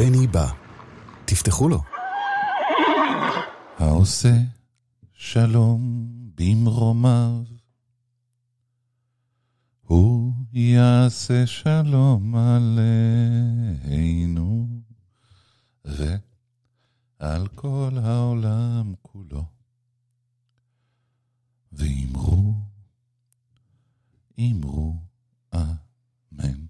בני 0.00 0.26
בא. 0.26 0.52
תפתחו 1.24 1.68
לו. 1.68 1.82
העושה 3.78 4.36
שלום 5.14 6.08
במרומיו, 6.34 7.42
הוא 9.80 10.32
יעשה 10.52 11.46
שלום 11.46 12.34
עלינו 13.84 14.68
ועל 15.84 17.48
כל 17.54 17.90
העולם 18.02 18.94
כולו. 19.02 19.44
ואמרו, 21.72 22.54
אמרו, 24.40 24.96
אמן, 25.54 26.69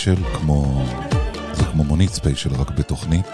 ספיישל, 0.00 0.24
כמו... 0.34 0.84
זה 1.52 1.64
כמו 1.64 1.84
מונית 1.84 2.10
ספיישל, 2.10 2.54
רק 2.54 2.70
בתוכנית. 2.70 3.26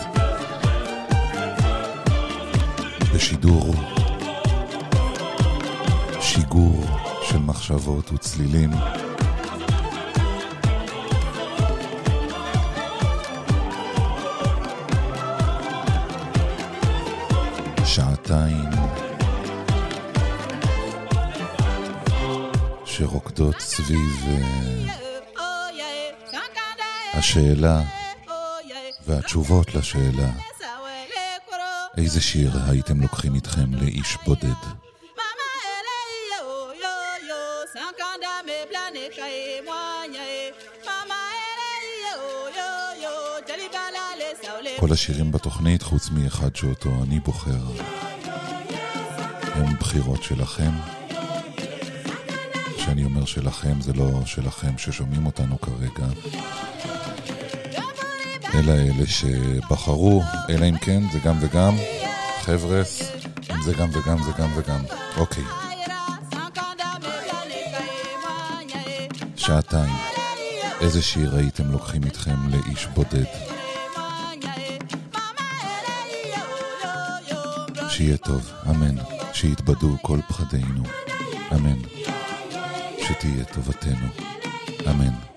בשידור, 3.14 3.74
שיגור 6.20 6.84
של 7.22 7.38
מחשבות 7.38 8.12
וצלילים. 8.12 8.70
שעתיים 17.84 18.70
שרוקדות 22.84 23.60
סביב 23.60 24.24
אה, 24.26 25.05
השאלה 27.18 27.82
והתשובות 29.06 29.74
לשאלה 29.74 30.30
איזה 31.96 32.20
שיר 32.20 32.50
הייתם 32.68 33.00
לוקחים 33.00 33.34
איתכם 33.34 33.74
לאיש 33.74 34.16
בודד? 34.26 34.48
כל 44.78 44.92
השירים 44.92 45.32
בתוכנית, 45.32 45.82
חוץ 45.82 46.10
מאחד 46.10 46.56
שאותו 46.56 46.90
אני 47.02 47.20
בוחר, 47.20 47.62
הם 49.54 49.76
בחירות 49.76 50.22
שלכם. 50.22 50.70
כשאני 52.76 53.04
אומר 53.04 53.24
שלכם, 53.24 53.80
זה 53.80 53.92
לא 53.92 54.24
שלכם 54.26 54.78
ששומעים 54.78 55.26
אותנו 55.26 55.60
כרגע, 55.60 56.06
אלא 58.56 58.72
אלה 58.72 59.06
שבחרו, 59.06 60.22
אלא 60.50 60.64
אם 60.68 60.78
כן, 60.78 61.02
זה 61.12 61.18
גם 61.18 61.36
וגם. 61.40 61.74
חבר'ס, 62.40 63.02
אם 63.50 63.62
זה 63.62 63.72
גם 63.74 63.88
וגם, 63.92 64.22
זה 64.22 64.30
גם 64.38 64.48
וגם. 64.56 64.80
אוקיי, 65.16 65.44
שעתיים. 69.36 69.94
איזה 70.80 71.02
שיר 71.02 71.36
הייתם 71.36 71.70
לוקחים 71.72 72.04
איתכם 72.04 72.48
לאיש 72.48 72.86
בודד? 72.86 73.24
שיהיה 77.88 78.16
טוב, 78.16 78.52
אמן. 78.70 78.96
שיתבדו 79.32 79.96
כל 80.02 80.18
פחדינו, 80.28 80.82
אמן. 81.52 81.78
שתהיה 83.02 83.44
טובתנו, 83.44 84.06
אמן. 84.90 85.35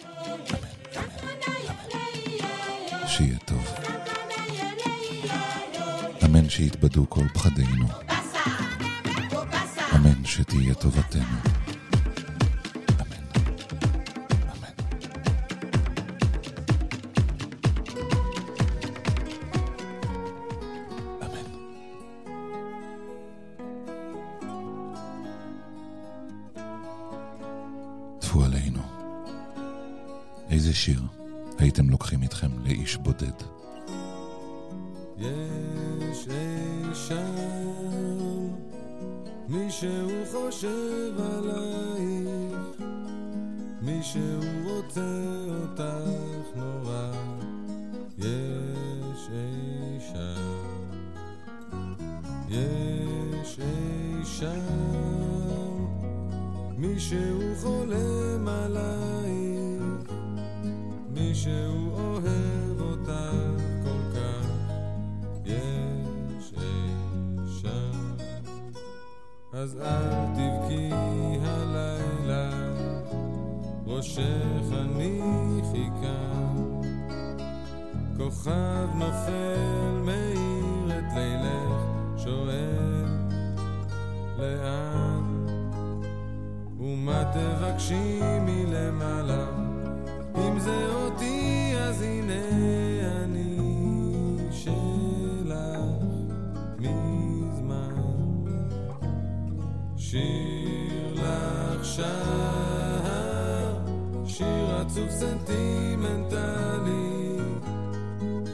שיהיה 3.20 3.38
טוב. 3.46 3.76
אמן 6.26 6.50
שיתבדו 6.50 7.10
כל 7.10 7.28
פחדינו. 7.34 7.88
אמן 9.96 10.26
שתהיה 10.26 10.74
טובתנו. 10.74 11.24
טפו 28.20 28.44
עלינו. 28.44 28.82
איזה 30.52 30.74
שיר 30.74 31.19
הייתם 31.60 31.90
לוקחים 31.90 32.24
איתכם 32.24 32.52
לאיש 32.64 32.98
בודד? 32.98 33.32
יש 35.18 36.28
אי 36.28 36.96
שם 36.96 37.36
מישהו 39.50 40.10
חושב 40.32 41.14
עלייך, 41.20 42.82
מישהו 43.82 44.42
רוצה 44.66 45.02
אותך 45.62 46.56
נורא. 46.56 47.12
יש 48.18 49.30
אי 49.32 50.00
יש 52.50 53.60
אי 53.60 54.26
שם 54.26 54.60
מישהו 56.78 57.56
חולם 57.62 58.19
מישהו 61.50 61.92
אוהב. 61.94 62.50
אז 69.54 69.78
אל 69.82 70.26
תבכי 70.36 70.90
הלילה, 71.42 72.50
ראשך 73.88 74.72
הניחי 74.72 75.90
כאן. 76.02 76.82
כוכב 78.18 78.88
נופל 78.96 80.02
מאיר 80.06 81.00
את 81.00 81.14
לילך, 81.16 81.82
שואל 82.18 83.06
לאן? 84.38 85.48
ומה 86.80 87.24
תבקשי 87.34 88.20
מלמעלה? 88.42 89.48
אם 90.38 90.60
זה 90.60 90.88
אותי, 90.94 91.39
אז 92.00 92.06
הנה 92.06 92.44
אני 93.24 93.58
שלך 94.52 95.56
מזמן. 96.80 97.96
שיר 99.98 101.14
לך 101.14 101.86
שר, 101.86 102.04
שיר 104.26 104.76
עצוב 104.82 105.10
סנטימנטלי, 105.10 106.58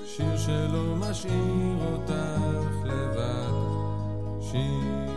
שיר 0.06 0.38
שלא 0.38 0.96
משאיר 0.96 1.78
אותך 1.94 2.86
לבד, 2.86 3.54
שיר 4.42 5.15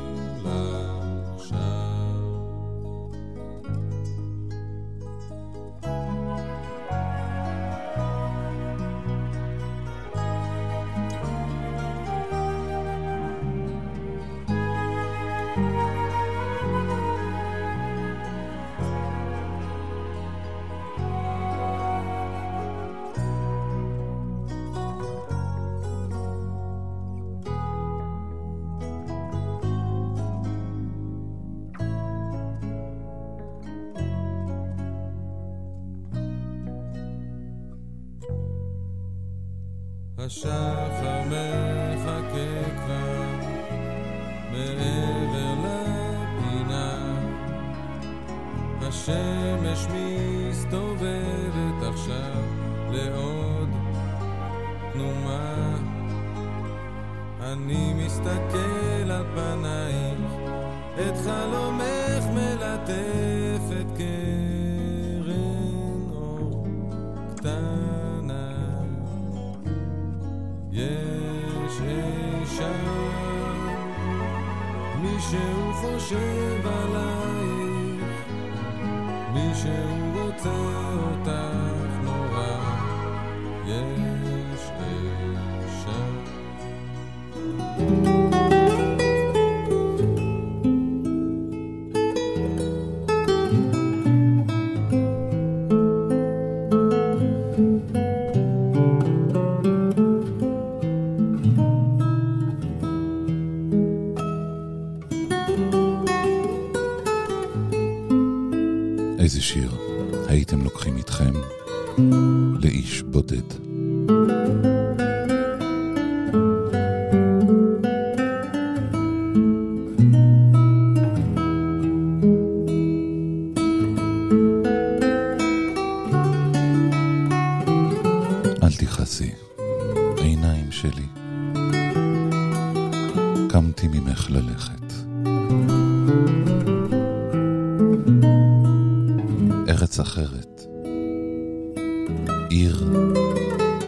עיר 142.51 142.85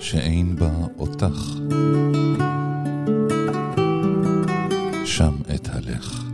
שאין 0.01 0.57
בה 0.57 0.71
אותך. 0.99 1.55
שם 5.05 5.35
את 5.55 5.69
הלך. 5.73 6.25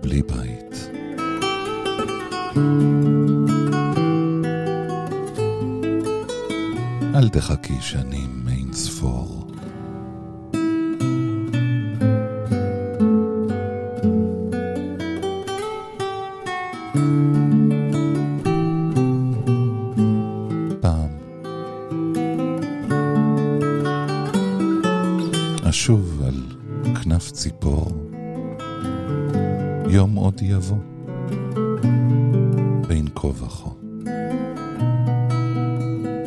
בלי 0.00 0.22
בית. 0.22 0.90
אל 7.14 7.28
תחכי 7.28 7.80
שנים 7.80 8.44
אין 8.48 8.72
ספור. 8.72 9.37
אותי 30.38 30.52
יבוא, 30.52 30.78
בין 32.88 33.08
כה 33.14 33.26
וכה. 33.26 33.70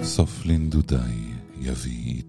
סוף 0.04 0.46
לנדודיי 0.46 1.18
יביא 1.62 2.21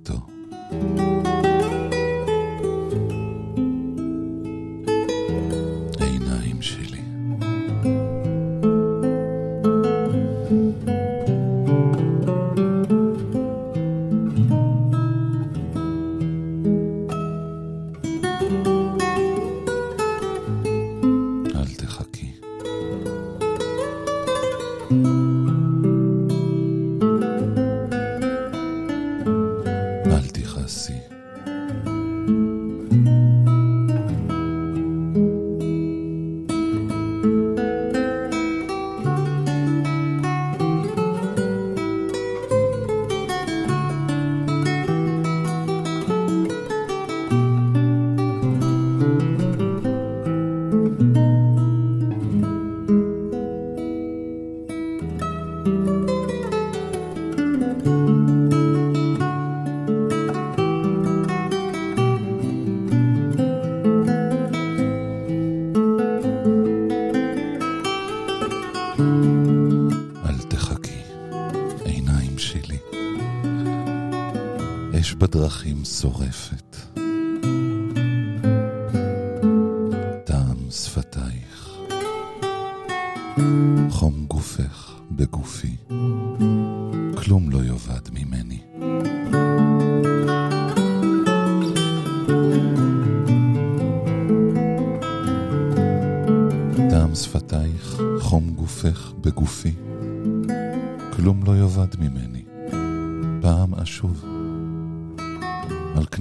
שורפת. 76.00 76.61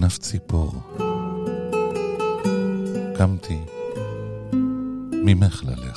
כנף 0.02 0.18
ציפור. 0.18 0.74
קמתי 3.18 3.60
ממך 5.12 5.64
ללב. 5.64 5.91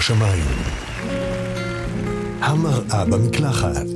בשמיים. 0.00 0.44
המראה 2.40 3.04
במקלחת 3.04 3.89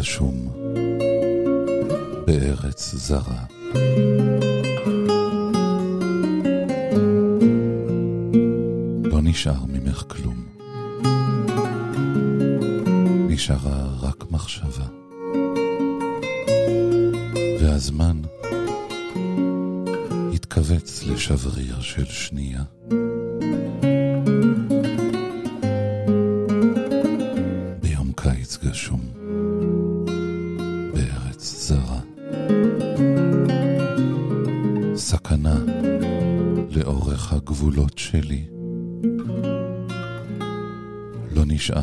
גשום 0.00 0.48
בארץ 2.26 2.94
זרה. 2.94 3.44
לא 9.04 9.18
נשאר 9.22 9.64
ממך 9.68 10.04
כלום, 10.08 10.44
נשארה 13.28 13.86
רק 14.00 14.24
מחשבה. 14.30 14.86
והזמן 17.60 18.16
התכווץ 20.34 21.04
לשבריר 21.04 21.80
של 21.80 22.04
שנייה. 22.04 22.62
Alicia 41.60 41.74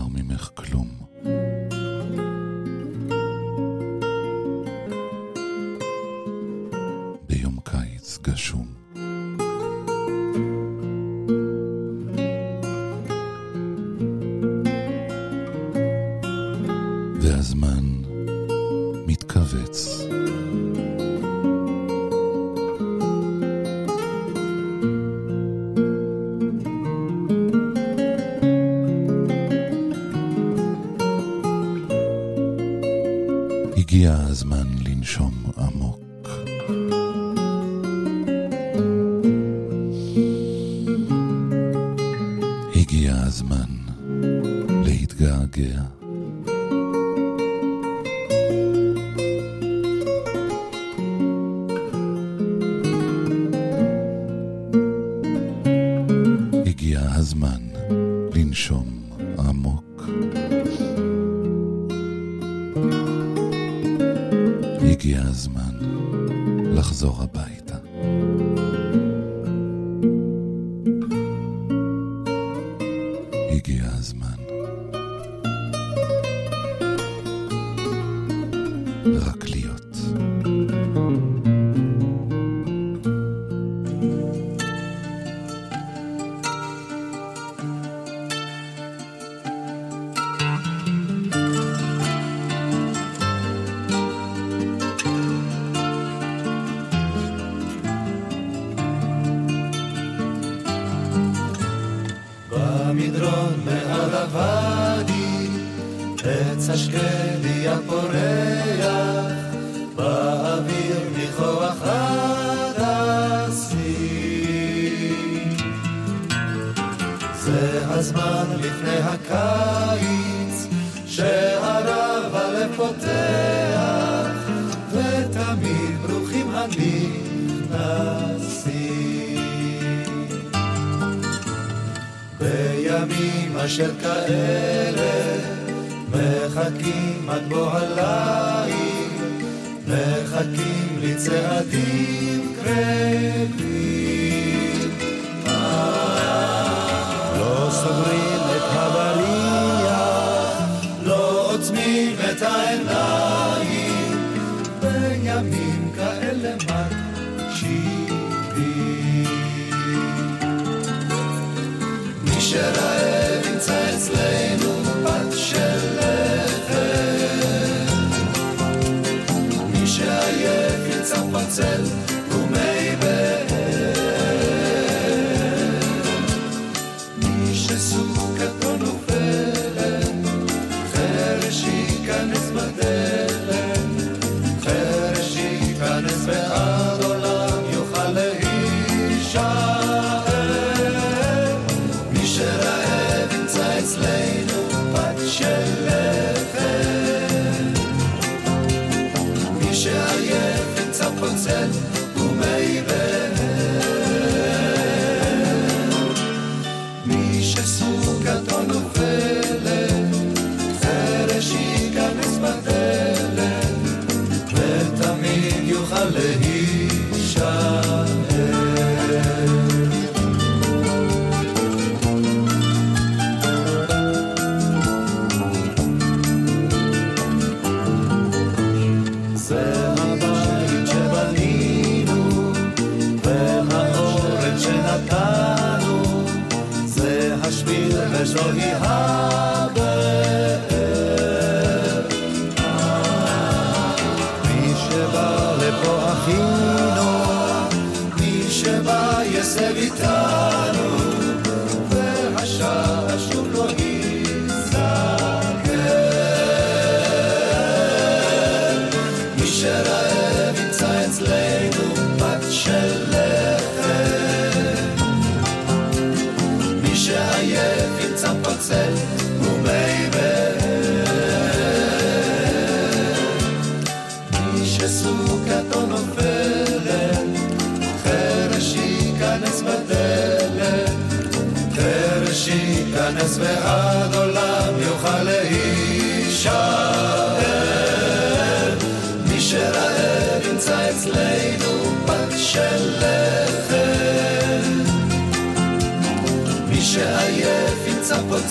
וזוהי 238.12 238.74
הבאר. 238.74 239.57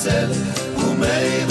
ימצא 0.06 0.26
פוצל 0.26 0.86
ומי 0.86 1.45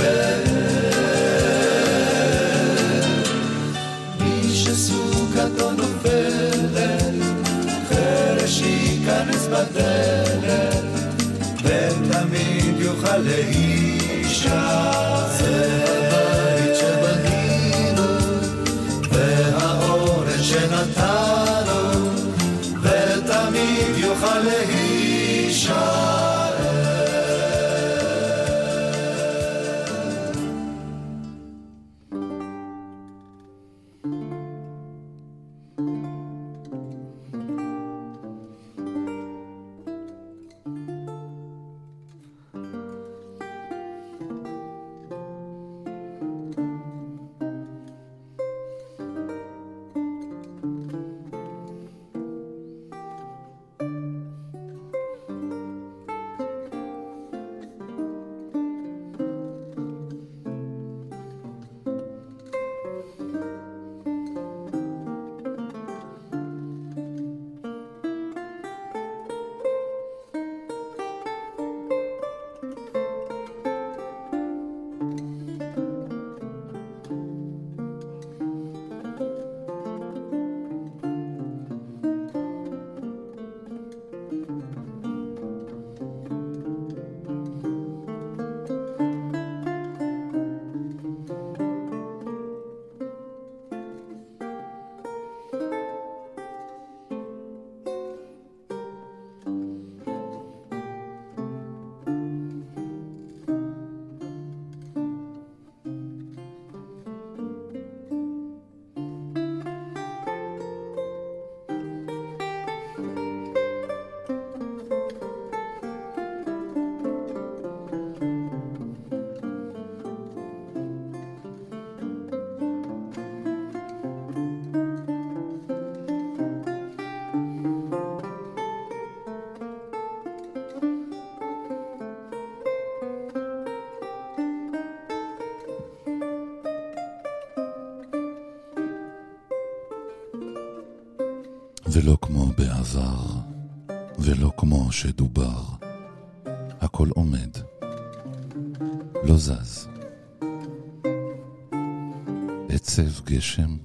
גשם, 153.35 153.77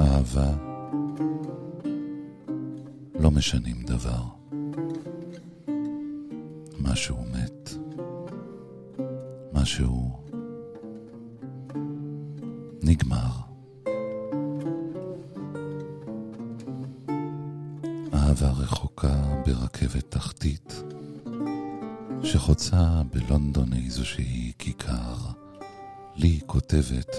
אהבה, 0.00 0.54
לא 3.20 3.30
משנים 3.30 3.82
דבר. 3.82 4.22
משהו 6.80 7.16
מת, 7.16 7.70
משהו 9.52 10.10
נגמר. 12.82 13.30
אהבה 18.14 18.50
רחוקה 18.50 19.42
ברכבת 19.46 20.10
תחתית, 20.10 20.82
שחוצה 22.22 23.02
בלונדון 23.12 23.72
איזושהי 23.72 24.52
כיכר. 24.58 25.16
לי 26.16 26.40
כותבת, 26.46 27.16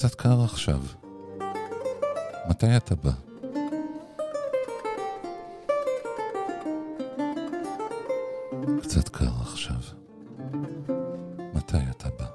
קצת 0.00 0.14
קר 0.14 0.44
עכשיו, 0.44 0.80
מתי 2.48 2.76
אתה 2.76 2.94
בא? 2.94 3.10
קצת 8.82 9.08
קר 9.08 9.30
עכשיו, 9.40 9.76
מתי 11.54 11.76
אתה 11.90 12.08
בא? 12.18 12.26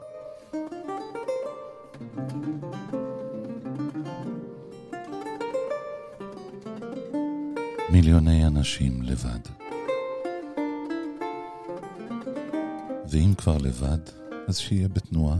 מיליוני 7.89 8.45
אנשים 8.47 9.01
לבד. 9.01 9.39
ואם 13.10 13.34
כבר 13.38 13.58
לבד, 13.58 13.99
אז 14.47 14.58
שיהיה 14.58 14.88
בתנועה. 14.88 15.38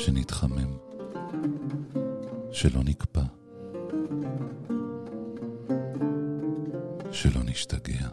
שנתחמם, 0.00 0.76
שלא 2.52 2.80
נקפא, 2.84 3.22
שלא 7.12 7.42
נשתגע. 7.44 8.08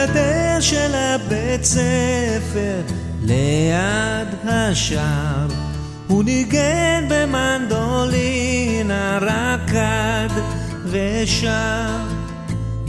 מול 0.00 0.08
גדר 0.08 0.60
של 0.60 0.94
הבית 0.94 1.64
ספר, 1.64 2.80
ליד 3.22 4.28
השער, 4.44 5.48
הוא 6.08 6.24
ניגן 6.24 7.04
במנדולינה, 7.08 8.38
רקד 9.22 10.28
ושר. 10.84 11.96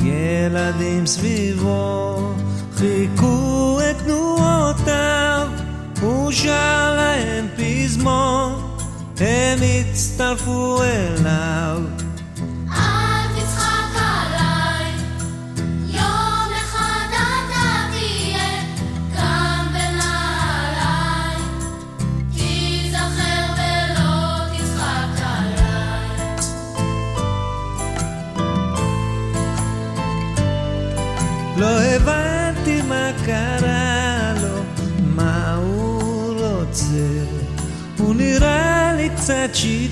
ילדים 0.03 1.05
סביבו 1.05 2.33
חיכו 2.75 3.79
את 3.89 3.97
תנועותיו, 4.03 5.47
הוא 6.01 6.31
שר 6.31 6.95
להם 6.97 7.47
פזמון, 7.57 8.77
הם 9.19 9.59
הצטרפו 9.61 10.83
אליו. 10.83 12.00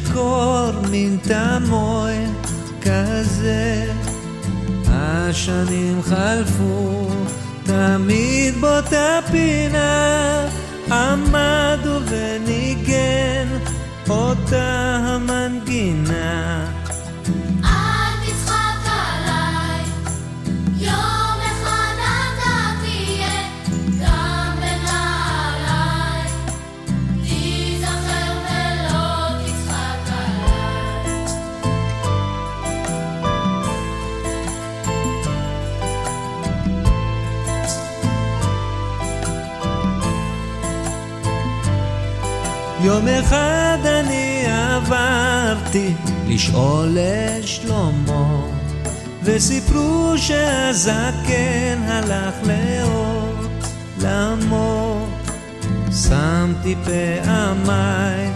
לזכור 0.09 0.71
מן 0.91 1.17
תמוי 1.17 2.13
כזה. 2.81 3.93
השנים 4.87 6.01
חלפו, 6.03 7.07
תמיד 7.63 8.55
באותה 8.61 9.19
פינה, 9.31 10.45
עמדו 10.91 11.99
וניגן 12.05 13.47
אותה 14.09 14.99
המנגינה. 15.03 16.68
יום 42.89 43.07
אחד 43.07 43.77
אני 43.85 44.43
עברתי 44.47 45.93
לשאול 46.27 46.97
שלמה 47.45 48.41
וסיפרו 49.23 50.13
שהזקן 50.17 51.83
הלך 51.87 52.35
לעולמו 54.01 55.07
שמתי 56.03 56.75
פעמיי 56.85 58.31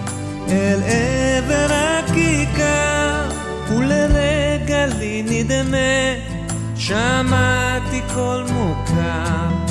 אל 0.49 0.79
עבר 0.83 1.67
הכיכר 1.73 3.29
ולרגע 3.69 4.85
לי 4.85 5.23
נדמה 5.27 6.31
שמעתי 6.75 8.01
קול 8.13 8.45
מוכר 8.49 9.62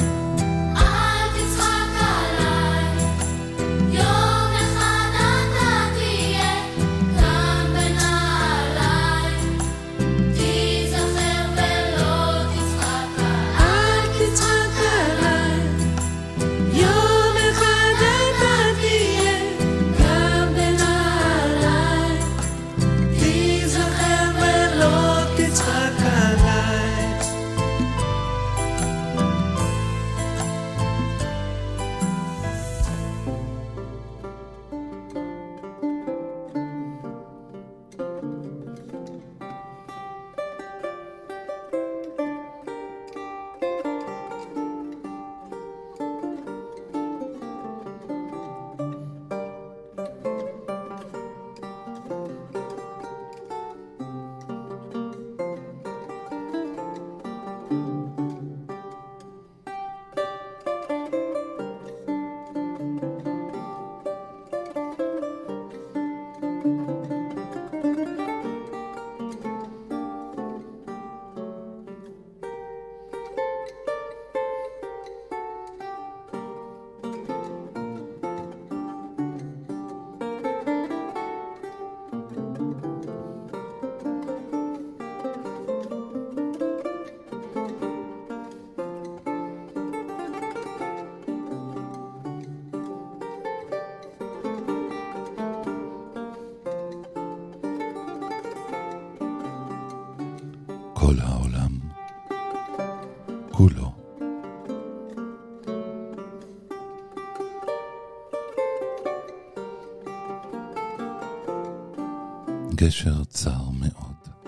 גשר 112.75 113.25
צר 113.25 113.71
מאוד, 113.81 114.47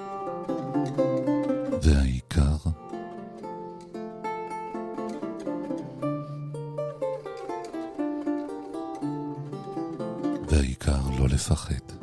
והעיקר 1.82 2.56
והעיקר 10.48 11.00
לא 11.18 11.28
לפחד. 11.28 11.93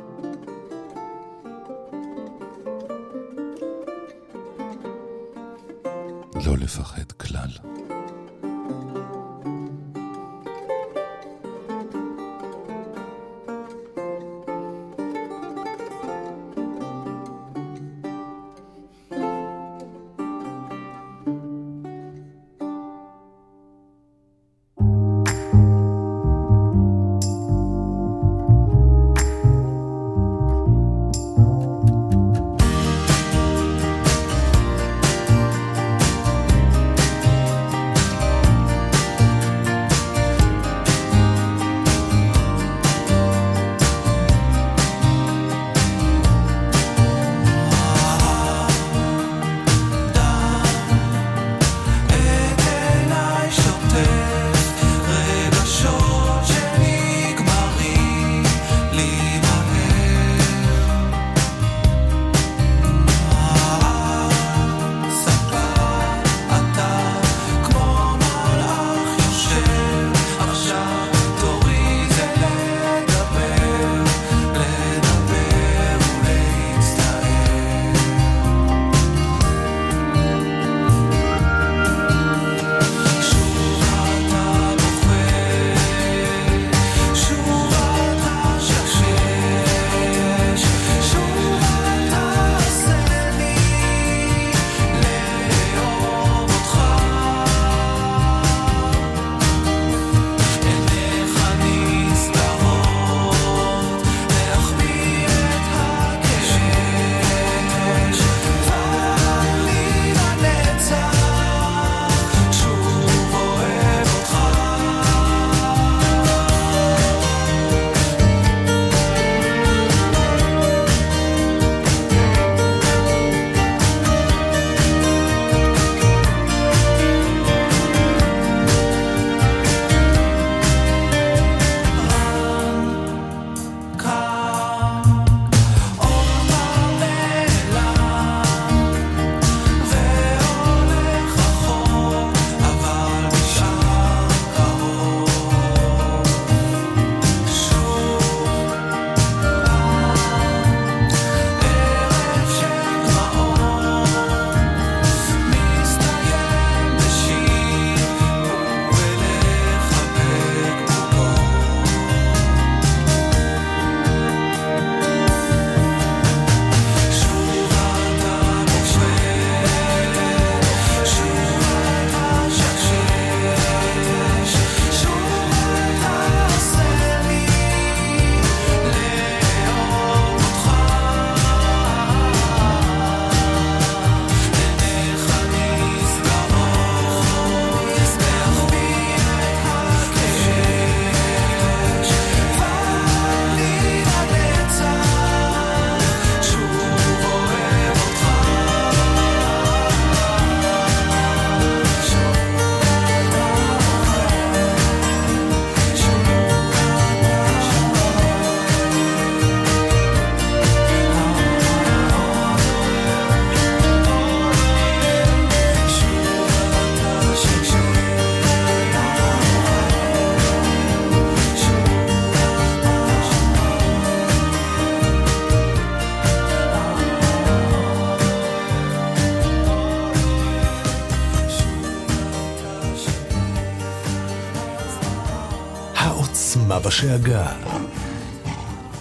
מה 237.12 237.18
בשאגה. 237.18 237.46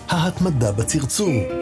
ההתמדה 0.10 0.72
בצרצור. 0.72 1.61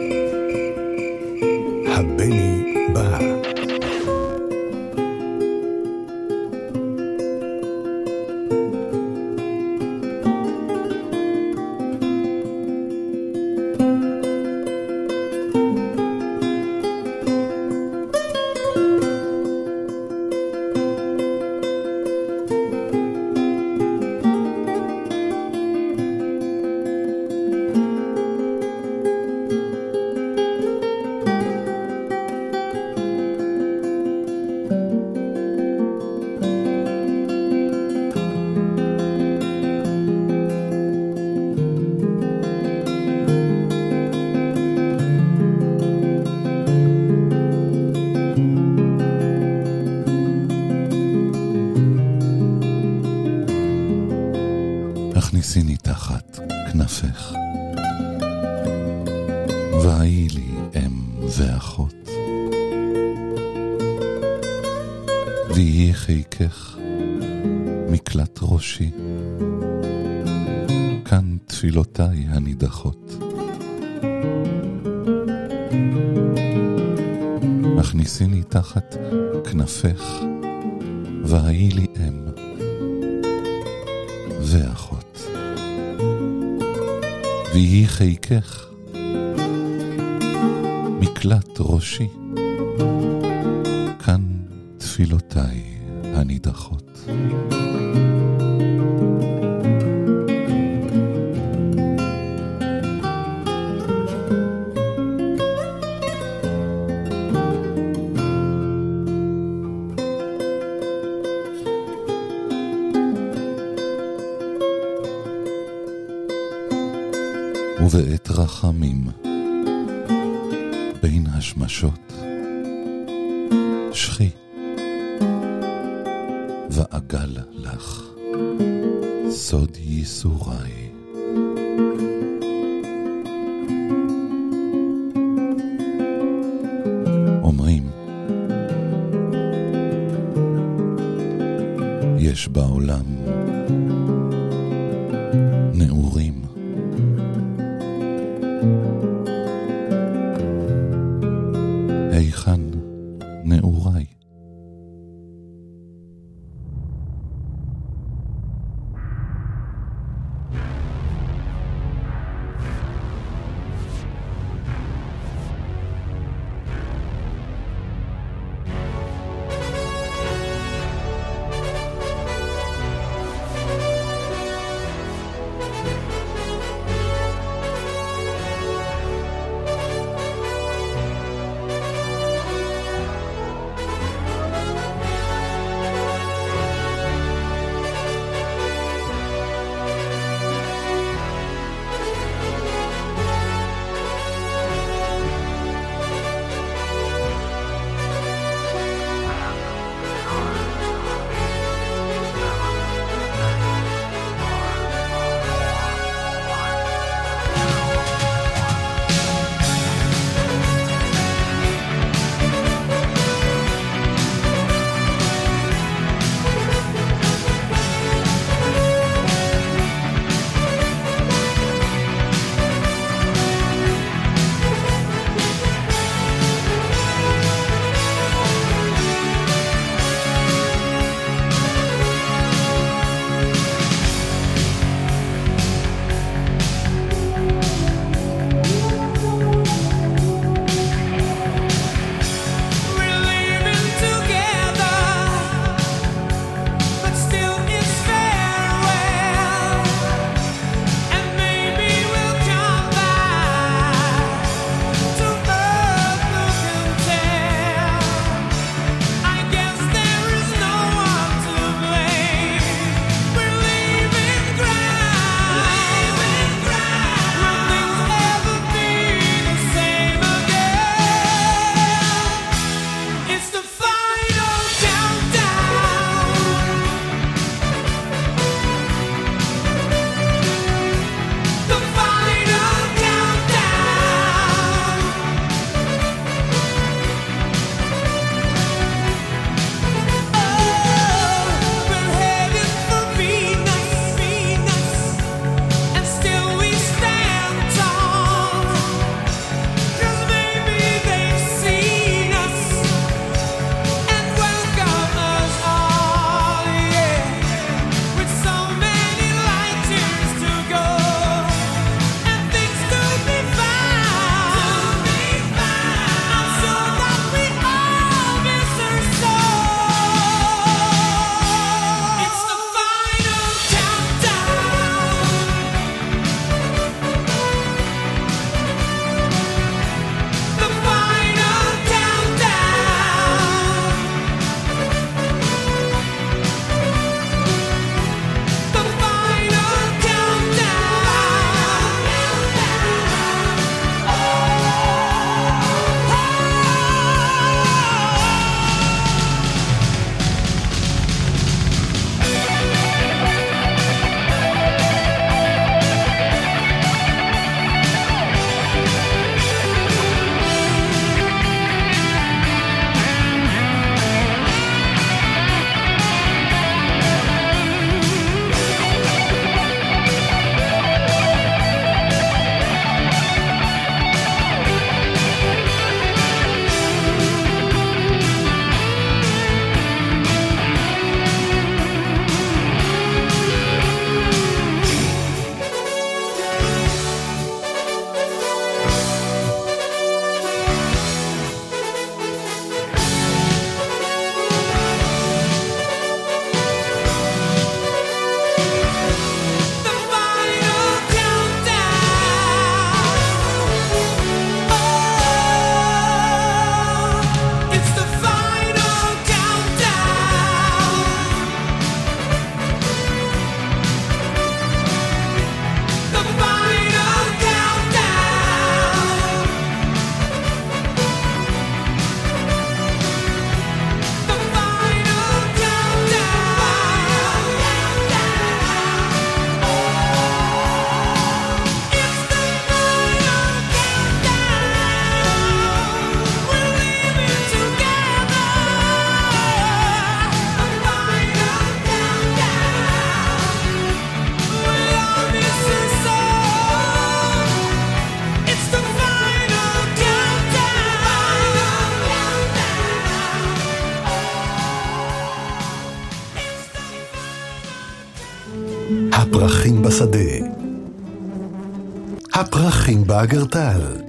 הפרחים 463.22 463.99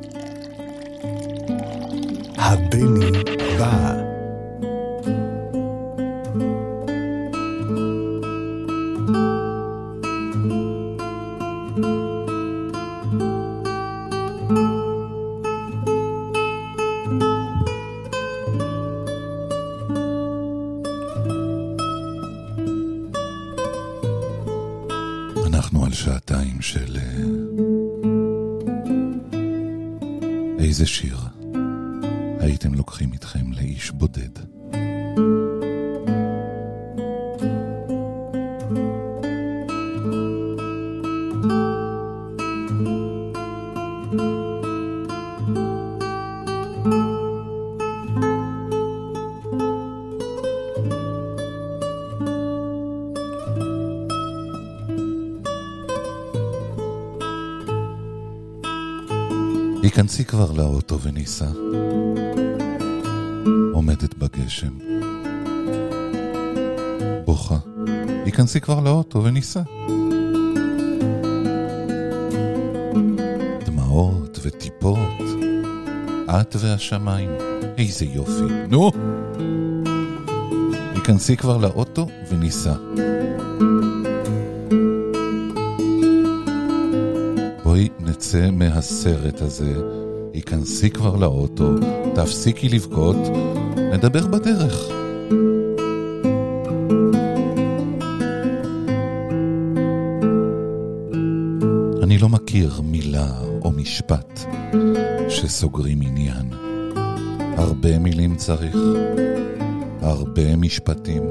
וניסע. 61.03 61.47
עומדת 63.73 64.13
בגשם. 64.13 64.73
בוכה. 67.25 67.57
היכנסי 68.25 68.61
כבר 68.61 68.79
לאוטו 68.79 69.23
וניסע. 69.23 69.61
דמעות 73.65 74.39
וטיפות. 74.41 74.97
את 76.29 76.55
והשמיים. 76.59 77.29
איזה 77.77 78.05
יופי. 78.05 78.53
נו! 78.69 78.91
היכנסי 80.95 81.37
כבר 81.37 81.57
לאוטו 81.57 82.07
וניסע. 82.29 82.73
בואי 87.63 87.89
נצא 87.99 88.51
מהסרט 88.51 89.41
הזה, 89.41 89.73
היכנסי 90.41 90.89
כבר 90.89 91.15
לאוטו, 91.15 91.71
תפסיקי 92.15 92.69
לבכות, 92.69 93.15
נדבר 93.93 94.27
בדרך. 94.27 94.89
אני 102.03 102.17
לא 102.17 102.29
מכיר 102.29 102.81
מילה 102.83 103.27
או 103.61 103.71
משפט 103.71 104.39
שסוגרים 105.29 105.99
עניין. 106.01 106.45
הרבה 107.57 107.99
מילים 107.99 108.35
צריך, 108.35 108.77
הרבה 110.01 110.55
משפטים. 110.55 111.23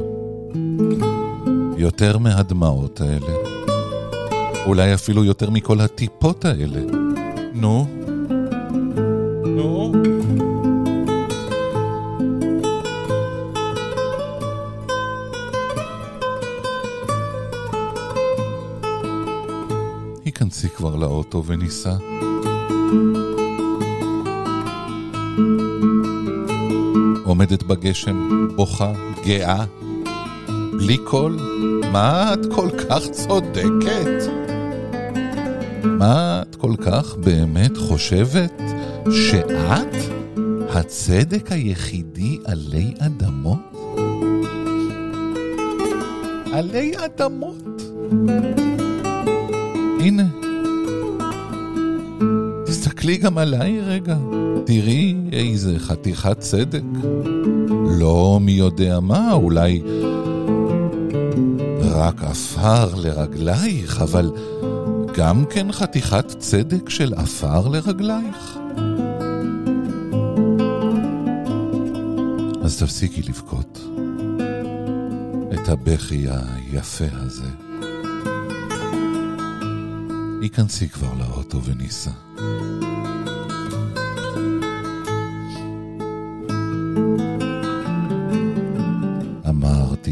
יותר 1.77 2.19
מהדמעות 2.19 3.01
האלה. 3.01 3.35
אולי 4.67 4.95
אפילו 4.95 5.25
יותר 5.25 5.51
מכל 5.51 5.81
הטיפות 5.81 6.45
האלה. 6.45 6.81
נו? 7.55 8.00
כבר 20.81 20.97
לאוטו 20.97 21.45
וניסע. 21.47 21.95
עומדת 27.25 27.63
בגשם, 27.63 28.49
בוכה, 28.57 28.93
גאה, 29.25 29.65
בלי 30.73 30.97
קול? 30.97 31.39
מה 31.93 32.35
את 32.35 32.47
כל 32.55 32.69
כך 32.79 33.11
צודקת? 33.11 34.23
מה 35.85 36.43
את 36.43 36.57
כל 36.57 36.75
כך 36.87 37.17
באמת 37.17 37.77
חושבת 37.77 38.63
שאת 39.11 39.95
הצדק 40.69 41.53
היחידי 41.53 42.39
עלי 42.45 42.95
אדמות? 42.99 43.59
עלי 46.53 46.93
אדמות. 47.05 47.83
תסתכלי 53.11 53.25
גם 53.29 53.39
עליי 53.39 53.81
רגע, 53.81 54.17
תראי 54.65 55.17
איזה 55.33 55.79
חתיכת 55.79 56.39
צדק. 56.39 56.83
לא 57.99 58.39
מי 58.41 58.53
יודע 58.53 59.01
מה, 59.01 59.33
אולי 59.33 59.83
רק 61.81 62.23
עפר 62.23 62.95
לרגלייך, 62.95 64.01
אבל 64.01 64.31
גם 65.15 65.45
כן 65.51 65.73
חתיכת 65.73 66.27
צדק 66.39 66.89
של 66.89 67.15
עפר 67.15 67.69
לרגלייך? 67.69 68.59
אז 72.63 72.79
תפסיקי 72.79 73.23
לבכות 73.23 73.79
את 75.55 75.69
הבכי 75.69 76.27
היפה 76.29 77.05
הזה. 77.13 77.51
היכנסי 80.43 80.89
כבר 80.89 81.09
לאוטו 81.19 81.65
וניסע. 81.65 82.30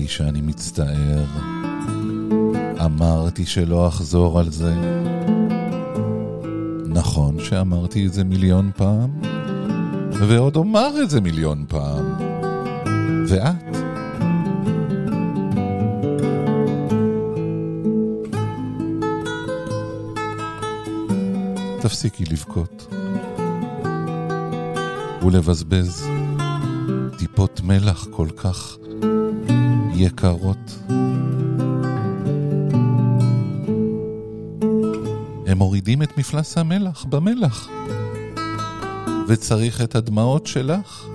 שאני 0.09 0.41
מצטער. 0.41 1.25
אמרתי 2.85 3.47
שלא 3.47 3.89
אחזור 3.89 4.41
על 4.41 4.51
זה. 4.51 4.75
נכון 6.87 7.41
שאמרתי 7.41 8.07
את 8.07 8.13
זה 8.13 8.25
מיליון 8.25 8.71
פעם, 8.77 9.11
ועוד 10.13 10.57
אומר 10.57 10.91
את 11.03 11.11
זה 11.11 11.21
מיליון 11.21 11.65
פעם. 11.69 12.15
ואת? 13.29 13.77
תפסיקי 21.81 22.25
לבכות 22.25 22.95
ולבזבז 25.23 26.09
טיפות 27.19 27.61
מלח 27.65 28.07
כל 28.11 28.29
כך 28.37 28.78
יקרות. 29.99 30.79
הם 35.47 35.59
מורידים 35.59 36.03
את 36.03 36.19
מפלס 36.19 36.59
המלח 36.59 37.05
במלח, 37.05 37.69
וצריך 39.29 39.83
את 39.83 39.95
הדמעות 39.95 40.47
שלך 40.47 41.09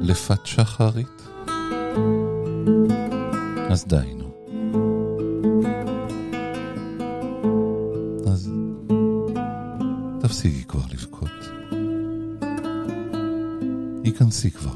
לפת 0.00 0.46
שחרית. 0.46 1.22
אז 3.70 3.84
די. 3.84 3.96
אז 8.26 8.50
תפסיקי 10.20 10.64
כבר 10.64 10.82
לבכות. 10.92 11.30
היכנסי 14.04 14.50
כבר 14.50 14.72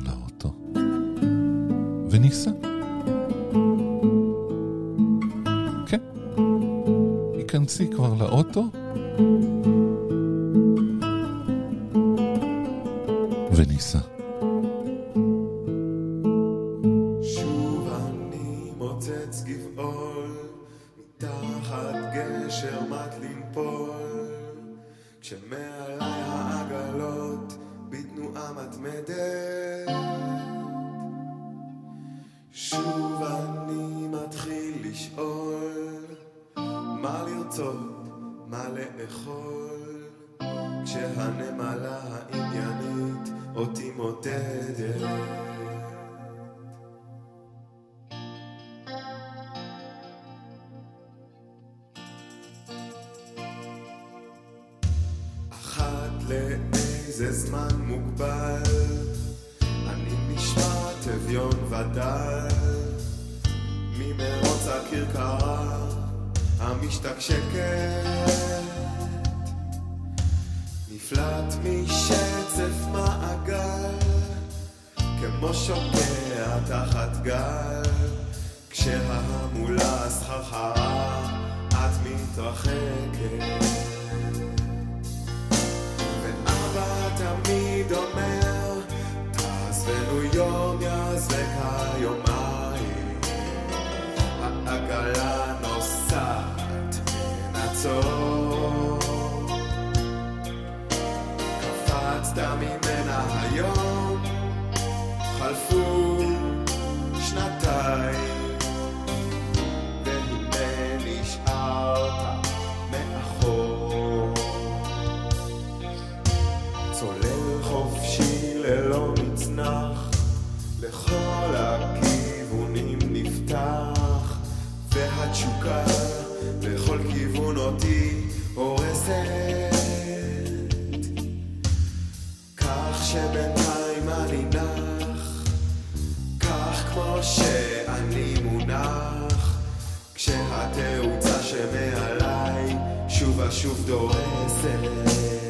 שוב 143.18 143.38
ושוב 143.38 143.84
דורסת. 143.86 145.45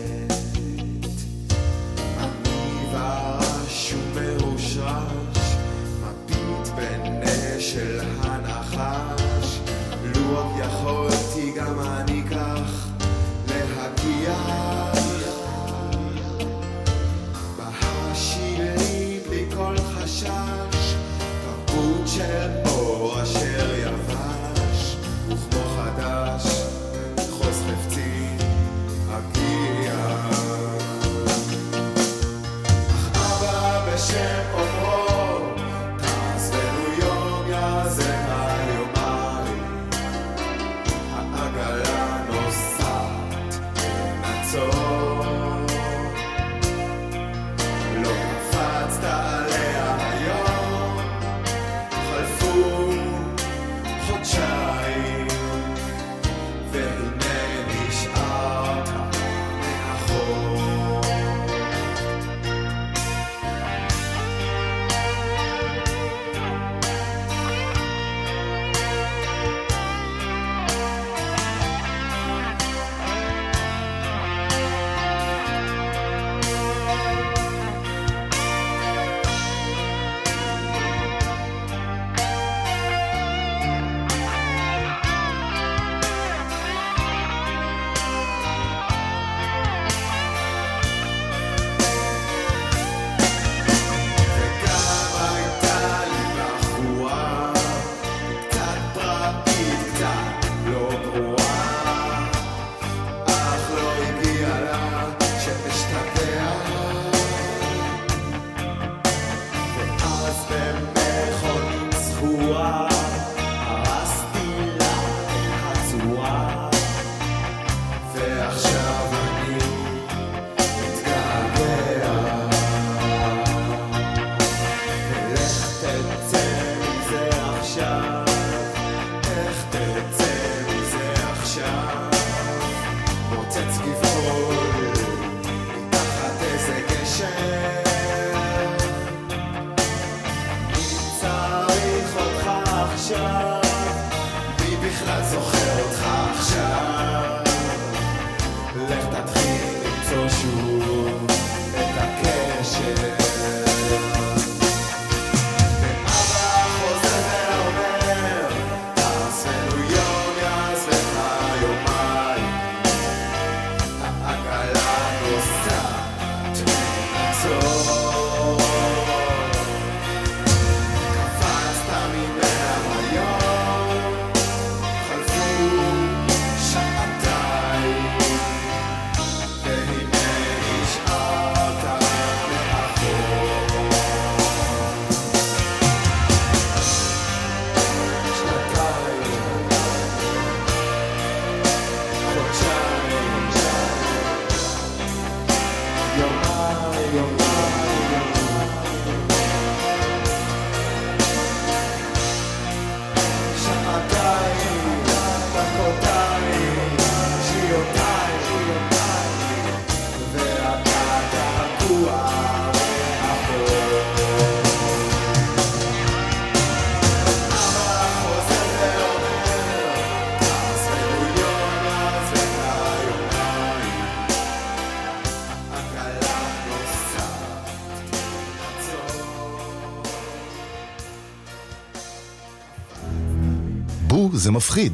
זה 234.46 234.52
מפחיד. 234.52 234.92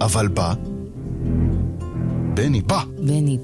אבל 0.00 0.28
בא, 0.28 0.54
בני 2.34 2.60
בא. 2.60 2.82
בני 2.98 3.38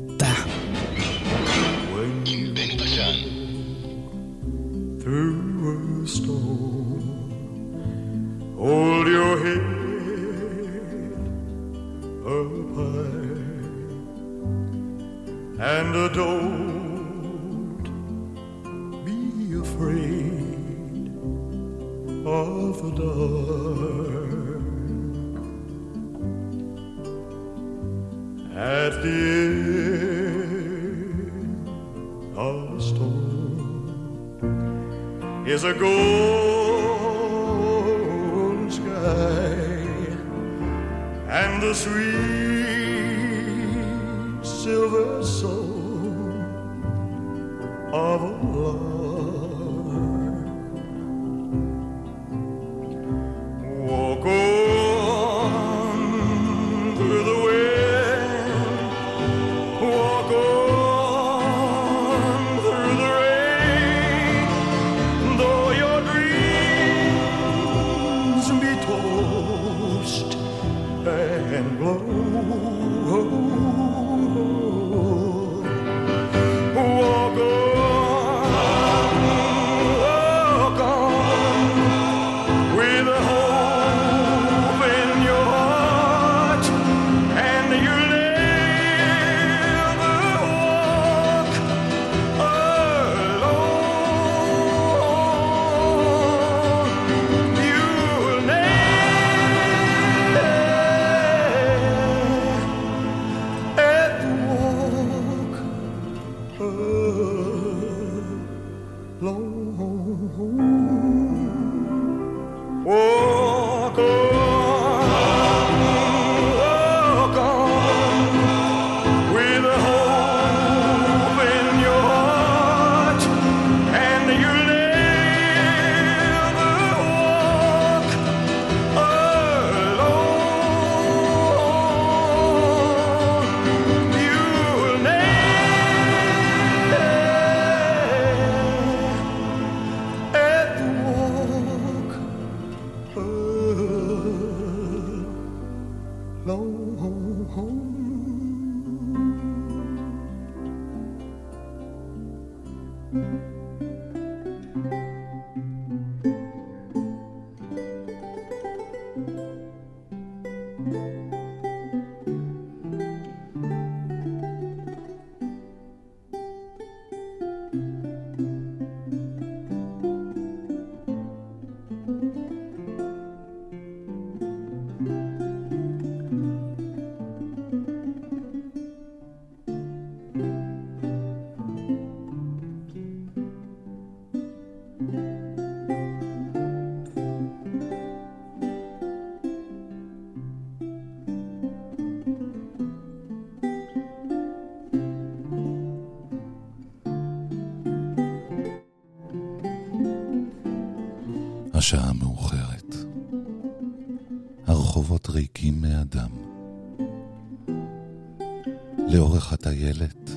לאורך 209.14 209.52
הטיילת 209.52 210.30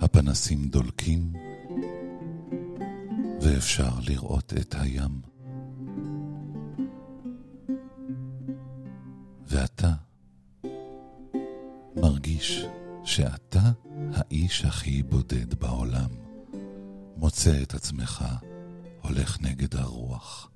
הפנסים 0.00 0.68
דולקים, 0.68 1.32
ואפשר 3.40 3.90
לראות 4.08 4.52
את 4.60 4.74
הים. 4.78 5.20
ואתה 9.46 9.92
מרגיש 11.96 12.64
שאתה 13.04 13.72
האיש 14.12 14.64
הכי 14.64 15.02
בודד 15.02 15.54
בעולם. 15.54 16.10
מוצא 17.16 17.62
את 17.62 17.74
עצמך 17.74 18.24
הולך 19.02 19.40
נגד 19.40 19.76
הרוח. 19.76 20.50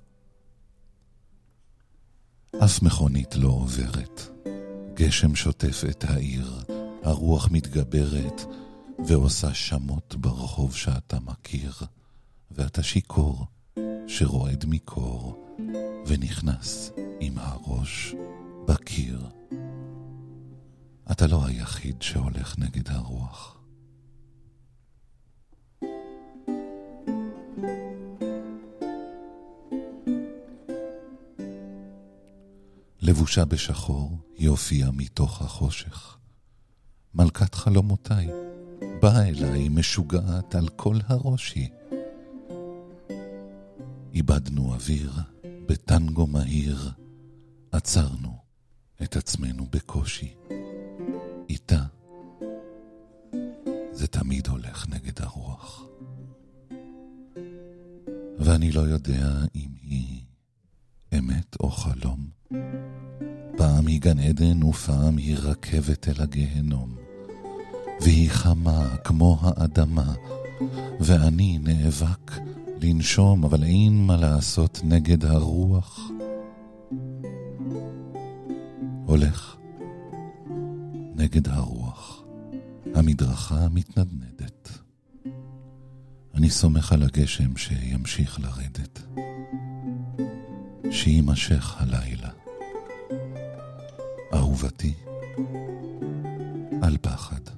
אף 2.63 2.81
מכונית 2.81 3.35
לא 3.35 3.47
עוברת. 3.47 4.21
גשם 4.93 5.35
שוטף 5.35 5.83
את 5.89 6.03
העיר, 6.03 6.63
הרוח 7.03 7.49
מתגברת 7.51 8.41
ועושה 9.07 9.53
שמות 9.53 10.15
ברחוב 10.15 10.75
שאתה 10.75 11.19
מכיר, 11.19 11.73
ואתה 12.51 12.83
שיכור 12.83 13.45
שרועד 14.07 14.65
מקור 14.67 15.45
ונכנס 16.07 16.91
עם 17.19 17.37
הראש 17.37 18.15
בקיר. 18.67 19.27
אתה 21.11 21.27
לא 21.27 21.45
היחיד 21.45 22.01
שהולך 22.01 22.59
נגד 22.59 22.89
הרוח. 22.89 23.59
לבושה 33.01 33.45
בשחור, 33.45 34.17
היא 34.37 34.49
הופיעה 34.49 34.91
מתוך 34.91 35.41
החושך. 35.41 36.17
מלכת 37.15 37.55
חלומותיי, 37.55 38.27
באה 39.01 39.27
אליי 39.27 39.69
משוגעת 39.69 40.55
על 40.55 40.67
כל 40.67 40.95
הראש 41.07 41.53
היא. 41.53 41.69
איבדנו 44.13 44.73
אוויר, 44.73 45.13
בטנגו 45.65 46.27
מהיר, 46.27 46.91
עצרנו 47.71 48.37
את 49.03 49.15
עצמנו 49.15 49.65
בקושי. 49.71 50.33
איתה 51.49 51.83
זה 53.91 54.07
תמיד 54.07 54.47
הולך 54.47 54.89
נגד 54.89 55.21
הרוח. 55.21 55.85
ואני 58.39 58.71
לא 58.71 58.81
יודע 58.81 59.29
אם 59.55 59.69
היא 59.81 60.21
אמת 61.19 61.55
או 61.59 61.69
חלום. 61.69 62.27
פעם 63.57 63.87
היא 63.87 64.01
גן 64.01 64.19
עדן 64.19 64.63
ופעם 64.63 65.17
היא 65.17 65.37
רכבת 65.37 66.07
אל 66.07 66.21
הגיהנום. 66.21 67.02
והיא 68.01 68.29
חמה 68.31 68.95
כמו 69.03 69.37
האדמה, 69.41 70.13
ואני 70.99 71.59
נאבק 71.63 72.31
לנשום, 72.81 73.43
אבל 73.43 73.63
אין 73.63 74.07
מה 74.07 74.17
לעשות 74.17 74.81
נגד 74.83 75.25
הרוח. 75.25 75.99
הולך 79.05 79.55
נגד 81.15 81.47
הרוח, 81.47 82.23
המדרכה 82.95 83.69
מתנדנדת. 83.69 84.69
אני 86.35 86.49
סומך 86.49 86.91
על 86.91 87.03
הגשם 87.03 87.57
שימשיך 87.57 88.39
לרדת, 88.39 89.01
שיימשך 90.91 91.75
הלילה. 91.81 92.29
אהובתי, 94.33 94.93
אל 96.83 96.97
פחד. 97.01 97.52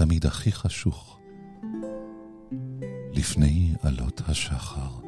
תמיד 0.00 0.26
הכי 0.26 0.52
חשוך, 0.52 1.18
לפני 3.12 3.74
עלות 3.82 4.22
השחר. 4.28 5.06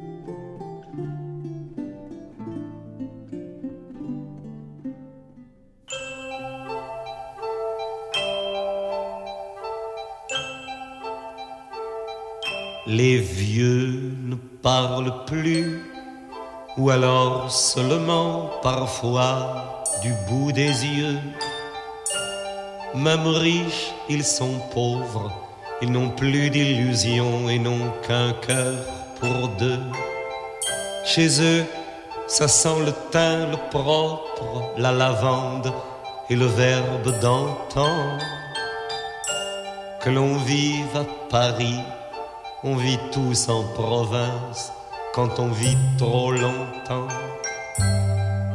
Les 12.87 13.19
vieux 13.19 14.15
ne 14.29 14.35
parlent 14.63 15.25
plus, 15.27 15.79
ou 16.77 16.89
alors 16.89 17.51
seulement 17.51 18.49
parfois 18.63 19.83
du 20.01 20.11
bout 20.27 20.51
des 20.51 20.73
yeux. 20.97 21.19
Même 22.94 23.26
riches, 23.26 23.92
ils 24.08 24.24
sont 24.24 24.60
pauvres, 24.72 25.32
ils 25.82 25.90
n'ont 25.90 26.10
plus 26.10 26.48
d'illusions 26.48 27.48
et 27.48 27.58
n'ont 27.58 27.90
qu'un 28.06 28.32
cœur 28.34 28.76
pour 29.18 29.48
deux. 29.58 29.80
Chez 31.04 31.42
eux, 31.42 31.64
ça 32.28 32.46
sent 32.46 32.84
le 32.86 32.92
thym, 33.10 33.50
le 33.50 33.56
propre, 33.70 34.70
la 34.78 34.92
lavande 34.92 35.72
et 36.30 36.36
le 36.36 36.46
verbe 36.46 37.18
d'antan. 37.20 38.18
Que 40.00 40.10
l'on 40.10 40.36
vive 40.36 40.96
à 40.96 41.04
Paris, 41.30 41.80
on 42.62 42.76
vit 42.76 43.00
tous 43.10 43.48
en 43.48 43.64
province 43.74 44.72
quand 45.14 45.40
on 45.40 45.48
vit 45.48 45.78
trop 45.98 46.30
longtemps. 46.30 47.08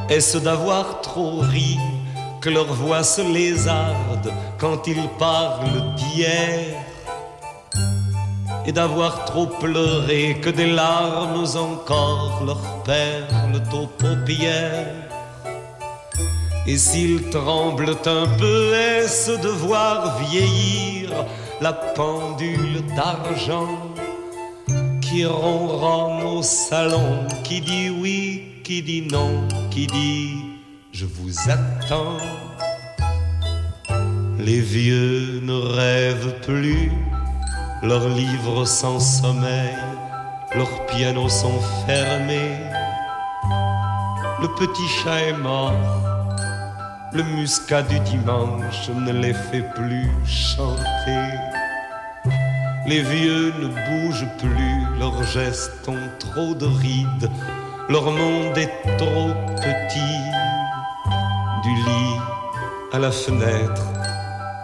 Est-ce 0.10 0.38
d'avoir 0.38 1.02
trop 1.02 1.40
ri 1.40 1.78
que 2.42 2.50
leur 2.50 2.72
voix 2.74 3.04
se 3.04 3.22
lézarde 3.22 4.32
quand 4.58 4.88
ils 4.88 5.10
parlent 5.18 5.96
d'hier 5.96 6.76
et 8.66 8.72
d'avoir 8.72 9.26
trop 9.26 9.48
pleuré 9.48 10.38
que 10.42 10.50
des 10.50 10.68
larmes 10.68 11.46
encore 11.56 12.44
leur 12.46 12.84
perlent 12.84 13.64
aux 13.74 13.88
paupières. 13.88 14.94
Et 16.68 16.78
s'ils 16.78 17.30
tremblent 17.30 17.98
un 18.06 18.28
peu, 18.38 18.74
est-ce 18.74 19.32
de 19.32 19.50
voir 19.50 20.20
vieillir 20.20 21.10
la 21.62 21.74
pendule 21.74 22.84
d'argent 22.96 23.80
qui 25.02 25.26
ronronne 25.26 26.24
au 26.24 26.44
salon, 26.44 27.28
qui 27.44 27.62
dit 27.62 27.90
oui, 27.90 28.62
qui 28.64 28.84
dit 28.84 29.02
non, 29.02 29.48
qui 29.72 29.88
dit 29.88 30.49
je 30.92 31.06
vous 31.06 31.34
attends. 31.50 32.18
Les 34.40 34.62
vieux 34.62 35.42
ne 35.42 35.54
rêvent 35.54 36.40
plus, 36.42 36.92
leurs 37.84 38.08
livres 38.10 38.66
sans 38.66 39.00
sommeil, 39.00 39.76
leurs 40.56 40.86
pianos 40.88 41.30
sont 41.30 41.60
fermés. 41.86 42.58
Le 44.42 44.48
petit 44.56 44.88
chat 45.04 45.22
est 45.22 45.38
mort, 45.38 45.74
le 47.14 47.24
muscat 47.24 47.82
du 47.84 48.00
dimanche 48.00 48.90
ne 48.90 49.12
les 49.12 49.34
fait 49.34 49.68
plus 49.76 50.10
chanter. 50.26 51.28
Les 52.88 53.02
vieux 53.02 53.54
ne 53.60 53.68
bougent 53.68 54.30
plus, 54.40 54.98
leurs 55.00 55.24
gestes 55.24 55.88
ont 55.88 56.10
trop 56.18 56.56
de 56.56 56.66
rides, 56.66 57.30
leur 57.90 58.10
monde 58.10 58.58
est 58.58 58.98
trop 58.98 59.34
petit. 59.58 60.49
Du 61.64 61.76
lit 61.76 62.20
à 62.94 63.00
la 63.00 63.12
fenêtre, 63.12 63.84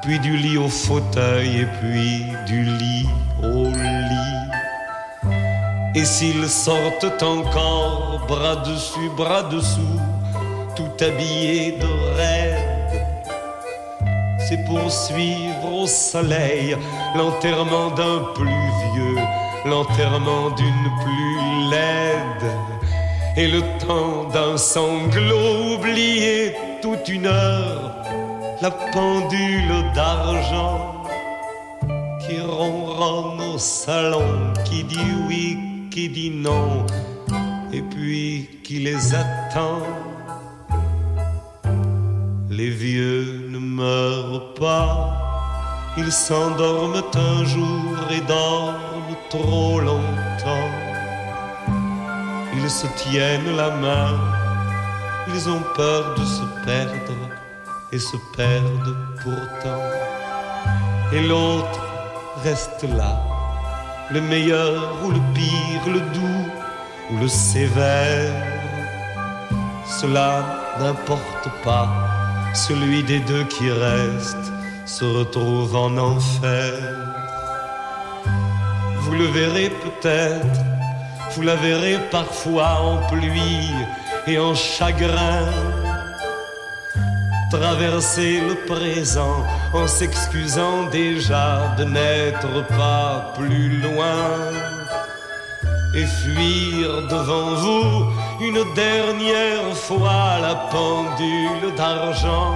puis 0.02 0.18
du 0.20 0.38
lit 0.38 0.58
au 0.58 0.70
fauteuil 0.70 1.62
et 1.62 1.66
puis 1.66 2.26
du 2.48 2.64
lit 2.64 3.10
au 3.44 3.66
lit. 3.66 4.46
Et 5.96 6.06
s'ils 6.06 6.48
sortent 6.48 7.22
encore, 7.22 8.22
bras 8.28 8.58
dessus, 8.58 9.10
bras 9.18 9.44
dessous, 9.44 10.00
tout 10.78 10.92
habillés 11.02 11.74
de 11.74 11.88
raide, 12.16 13.06
c'est 14.48 14.64
pour 14.66 14.90
suivre 14.90 15.74
au 15.82 15.88
soleil 15.88 16.78
l'enterrement 17.16 17.90
d'un 17.90 18.20
plus 18.36 18.70
vieux, 18.94 19.18
l'enterrement 19.66 20.50
d'une 20.52 20.90
plus 21.04 21.70
laide, 21.72 22.52
et 23.36 23.48
le 23.48 23.62
temps 23.86 24.30
d'un 24.32 24.56
sanglot 24.56 25.76
oublié 25.76 26.56
une 27.08 27.26
heure, 27.26 27.96
la 28.62 28.70
pendule 28.70 29.92
d'argent 29.96 31.04
qui 32.22 32.40
ronronne 32.40 33.42
au 33.56 33.58
salon, 33.58 34.54
qui 34.66 34.84
dit 34.84 35.12
oui, 35.28 35.58
qui 35.92 36.10
dit 36.10 36.30
non, 36.30 36.86
et 37.74 37.82
puis 37.82 38.62
qui 38.64 38.80
les 38.80 39.16
attend. 39.16 39.82
Les 42.50 42.70
vieux 42.70 43.48
ne 43.50 43.58
meurent 43.58 44.54
pas, 44.54 45.94
ils 45.98 46.12
s'endorment 46.12 47.04
un 47.16 47.46
jour 47.46 47.96
et 48.12 48.22
dorment 48.22 49.18
trop 49.30 49.80
longtemps. 49.80 50.72
Ils 52.56 52.70
se 52.70 52.88
tiennent 52.98 53.56
la 53.56 53.72
main, 53.72 54.35
ils 55.28 55.50
ont 55.50 55.62
peur 55.76 56.16
de 56.16 56.24
se 56.24 56.44
perdre 56.66 57.14
et 57.92 58.00
se 58.00 58.18
perdent 58.36 58.96
pourtant. 59.24 59.84
Et 61.14 61.22
l'autre 61.22 61.82
reste 62.44 62.84
là, 62.84 63.20
le 64.12 64.22
meilleur 64.22 65.04
ou 65.04 65.12
le 65.12 65.20
pire, 65.34 65.94
le 65.94 66.00
doux 66.00 66.52
ou 67.12 67.18
le 67.20 67.28
sévère. 67.28 68.34
Cela 70.00 70.44
n'importe 70.80 71.50
pas, 71.64 71.90
celui 72.54 73.04
des 73.04 73.20
deux 73.20 73.44
qui 73.46 73.72
reste 73.72 74.52
se 74.86 75.06
retrouve 75.06 75.76
en 75.76 75.98
enfer. 75.98 76.74
Vous 79.00 79.14
le 79.14 79.26
verrez 79.26 79.70
peut-être, 79.70 80.60
vous 81.32 81.42
la 81.42 81.56
verrez 81.56 81.98
parfois 82.12 82.80
en 82.82 82.98
pluie 83.08 83.72
et 84.28 84.40
en 84.40 84.56
chagrin. 84.56 85.46
Traverser 87.52 88.42
le 88.42 88.56
présent 88.66 89.44
en 89.74 89.88
s'excusant 89.88 90.88
déjà 90.92 91.76
de 91.78 91.84
n'être 91.84 92.68
pas 92.68 93.34
plus 93.38 93.82
loin 93.82 94.18
et 95.96 96.06
fuir 96.06 97.08
devant 97.08 97.56
vous 97.56 98.12
une 98.42 98.62
dernière 98.74 99.74
fois 99.74 100.40
la 100.42 100.56
pendule 100.70 101.74
d'argent 101.78 102.56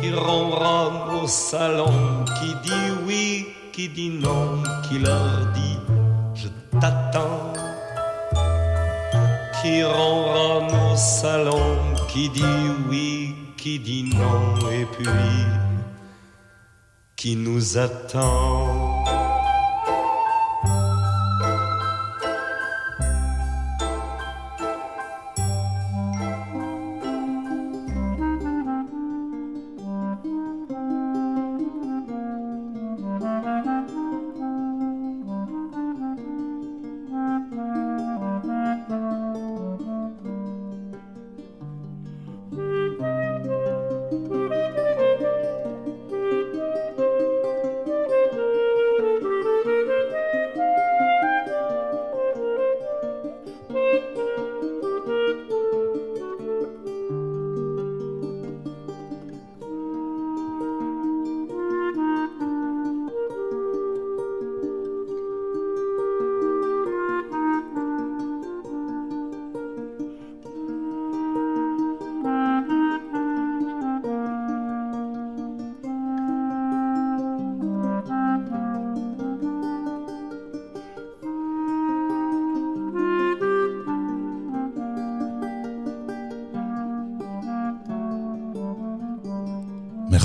qui 0.00 0.12
ronronne 0.12 1.22
au 1.22 1.26
salon, 1.28 2.24
qui 2.40 2.54
dit 2.68 2.90
oui, 3.06 3.46
qui 3.72 3.88
dit 3.88 4.10
non, 4.10 4.62
qui 4.88 4.98
leur 4.98 5.46
dit 5.54 5.78
je 6.34 6.48
t'attends, 6.80 7.52
qui 9.66 9.82
ronronne 9.82 10.74
au 10.92 10.96
salon, 10.96 11.76
qui 12.08 12.28
dit 12.28 12.66
oui, 12.88 13.34
qui 13.56 13.78
dit 13.78 14.04
non, 14.04 14.70
et 14.70 14.84
puis 14.84 15.06
qui 17.16 17.34
nous 17.36 17.76
attend. 17.78 18.95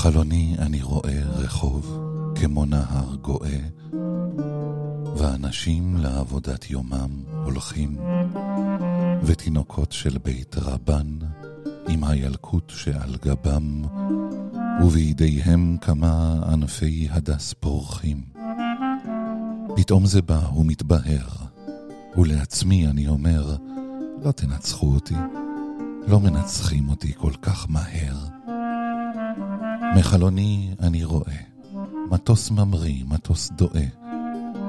מחלוני 0.01 0.55
אני 0.59 0.81
רואה 0.81 1.21
רחוב 1.25 1.99
כמו 2.35 2.65
נהר 2.65 3.15
גואה, 3.15 3.57
ואנשים 5.17 5.97
לעבודת 5.97 6.69
יומם 6.69 7.09
הולכים, 7.43 7.97
ותינוקות 9.23 9.91
של 9.91 10.17
בית 10.17 10.55
רבן 10.57 11.07
עם 11.87 12.03
הילקוט 12.03 12.69
שעל 12.75 13.15
גבם, 13.25 13.81
ובידיהם 14.83 15.77
כמה 15.81 16.41
ענפי 16.51 17.07
הדס 17.11 17.53
פורחים. 17.53 18.23
פתאום 19.75 20.05
זה 20.05 20.21
בא 20.21 20.49
ומתבהר, 20.55 21.27
ולעצמי 22.17 22.87
אני 22.87 23.07
אומר, 23.07 23.55
לא 24.23 24.31
תנצחו 24.31 24.93
אותי, 24.93 25.15
לא 26.07 26.19
מנצחים 26.19 26.89
אותי 26.89 27.13
כל 27.17 27.33
כך 27.41 27.65
מהר. 27.69 28.40
מחלוני 29.95 30.73
אני 30.79 31.03
רואה, 31.03 31.37
מטוס 32.11 32.51
ממריא, 32.51 33.03
מטוס 33.07 33.51
דואה, 33.51 33.85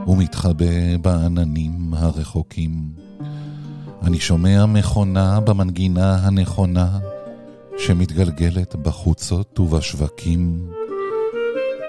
ומתחבא 0.06 0.96
בעננים 1.02 1.94
הרחוקים. 1.94 2.92
אני 4.02 4.20
שומע 4.20 4.66
מכונה 4.66 5.40
במנגינה 5.40 6.14
הנכונה, 6.14 6.98
שמתגלגלת 7.78 8.76
בחוצות 8.76 9.60
ובשווקים. 9.60 10.70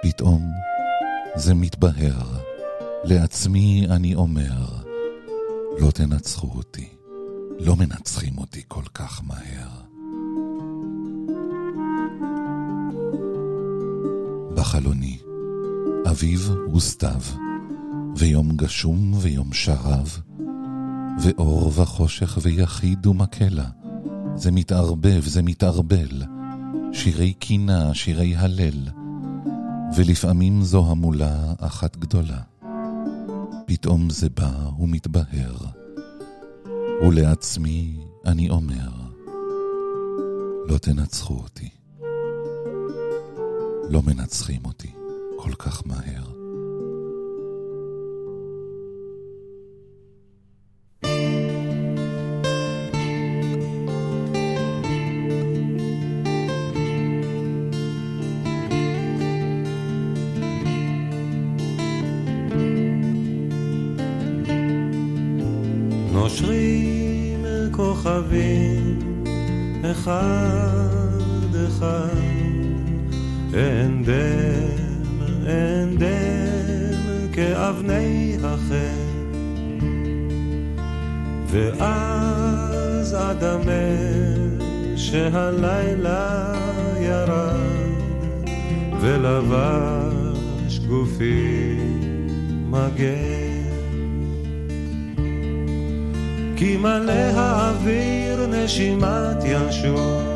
פתאום 0.03 0.51
זה 1.35 1.53
מתבהר, 1.53 2.39
לעצמי 3.03 3.87
אני 3.89 4.15
אומר, 4.15 4.65
לא 5.79 5.91
תנצחו 5.91 6.47
אותי, 6.55 6.89
לא 7.59 7.75
מנצחים 7.75 8.37
אותי 8.37 8.61
כל 8.67 8.83
כך 8.93 9.21
מהר. 9.23 9.82
בחלוני, 14.63 15.17
אביב 16.11 16.51
וסתיו, 16.75 17.21
ויום 18.17 18.49
גשום 18.55 19.13
ויום 19.17 19.53
שרב, 19.53 20.19
ואור 21.21 21.71
וחושך 21.75 22.37
ויחיד 22.41 23.05
ומקהלה. 23.05 23.65
זה 24.35 24.51
מתערבב, 24.51 25.21
זה 25.25 25.41
מתערבל, 25.41 26.23
שירי 26.93 27.33
קינה, 27.33 27.93
שירי 27.93 28.35
הלל, 28.35 28.87
ולפעמים 29.95 30.61
זו 30.61 30.91
המולה 30.91 31.53
אחת 31.59 31.97
גדולה. 31.97 32.41
פתאום 33.65 34.09
זה 34.09 34.29
בא 34.29 34.69
ומתבהר, 34.79 35.55
ולעצמי 37.07 37.97
אני 38.25 38.49
אומר, 38.49 38.91
לא 40.67 40.77
תנצחו 40.77 41.33
אותי. 41.33 41.82
לא 43.89 44.01
מנצחים 44.01 44.61
אותי 44.65 44.91
כל 45.37 45.51
כך 45.59 45.83
מהר. 45.85 46.33
נושרים 66.11 67.45
כוכבים 67.71 68.99
אחד 69.91 71.55
אחד 71.67 72.32
אין 73.53 74.03
דם, 74.03 75.47
אין 75.47 75.97
דם 75.97 77.33
כאבני 77.33 78.37
החן 78.43 79.13
ואז 81.47 83.15
אדמה 83.15 83.71
שהלילה 84.95 86.53
ירד 86.99 88.49
ולבש 89.01 90.79
גופי 90.87 91.77
מגן 92.69 93.53
כי 96.55 96.77
מלא 96.77 97.11
האוויר 97.11 98.47
נשימת 98.47 99.43
ינשוף 99.45 100.33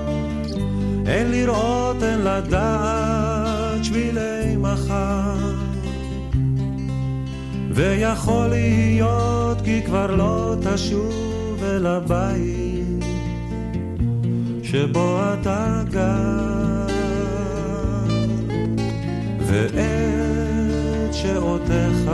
אין 1.08 1.32
לראות, 1.32 2.04
אין 2.04 2.20
לדעת. 2.20 3.07
ויכול 7.72 8.48
להיות 8.48 9.62
כי 9.62 9.82
כבר 9.86 10.16
לא 10.16 10.56
תשוב 10.62 11.64
אל 11.64 11.86
הבית 11.86 13.06
שבו 14.64 15.20
אתה 15.34 15.84
גר. 15.92 16.88
ואת 19.48 21.14
שעותיך 21.14 22.12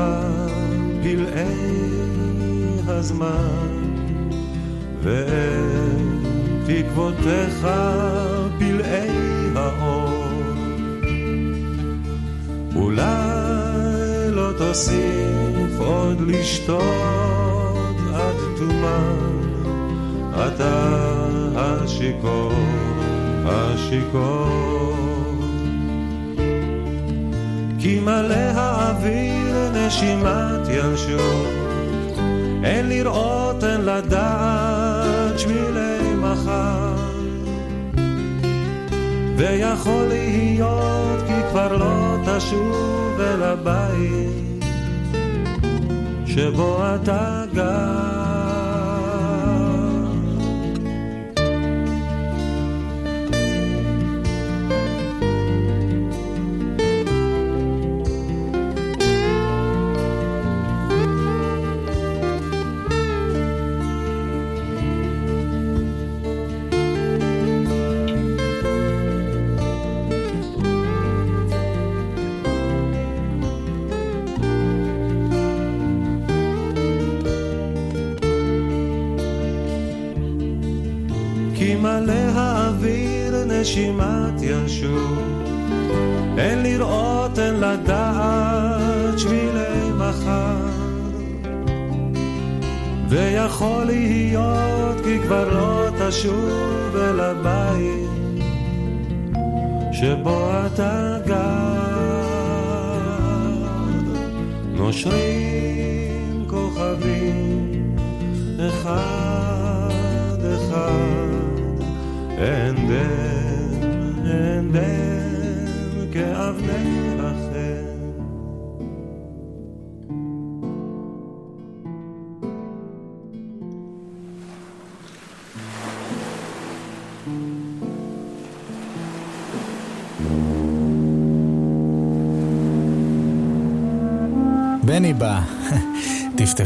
פלאי 1.04 1.84
הזמן 2.88 3.94
ואת 5.04 6.24
תקוותיך 6.66 7.68
פלאי 8.60 9.10
האור. 9.56 10.23
אולי 12.76 14.30
לא 14.30 14.50
תוסיף 14.58 15.80
עוד 15.80 16.22
לשתות 16.22 16.84
עד 18.14 18.36
תומה, 18.58 19.16
אתה 20.32 21.04
השיכור, 21.56 22.54
השיכור. 23.46 24.74
כי 27.80 28.00
מלא 28.00 28.34
האוויר 28.34 29.72
נשימת 29.74 30.68
ינשור, 30.70 31.46
אין 32.64 32.90
לראות, 32.90 33.64
אין 33.64 33.82
לדעת 33.82 35.40
שבילי 35.40 36.14
מחר. 36.16 36.93
ויכול 39.38 40.06
להיות 40.08 41.22
כי 41.28 41.34
כבר 41.52 41.78
לא 41.78 42.18
תשוב 42.26 43.20
אל 43.20 43.44
הבית 43.44 44.64
שבו 46.26 46.78
אתה 46.96 47.44
גר. 47.54 48.23
נשימת 83.64 84.42
ינשוף 84.42 85.20
אין 86.38 86.64
לראות, 86.64 87.40
אין 87.40 87.56
לדעת 87.60 89.20
שבילי 89.20 89.92
מחר 89.98 90.56
ויכול 93.10 93.84
להיות 93.84 94.98
כי 95.04 95.20
כבר 95.20 95.50
לא 95.54 95.90
תשוב 96.00 96.96
אל 96.96 97.20
הבית 97.20 98.10
שבו 99.92 100.50
אתה 100.66 101.18
גר. 101.26 101.94
נושרים 104.74 105.33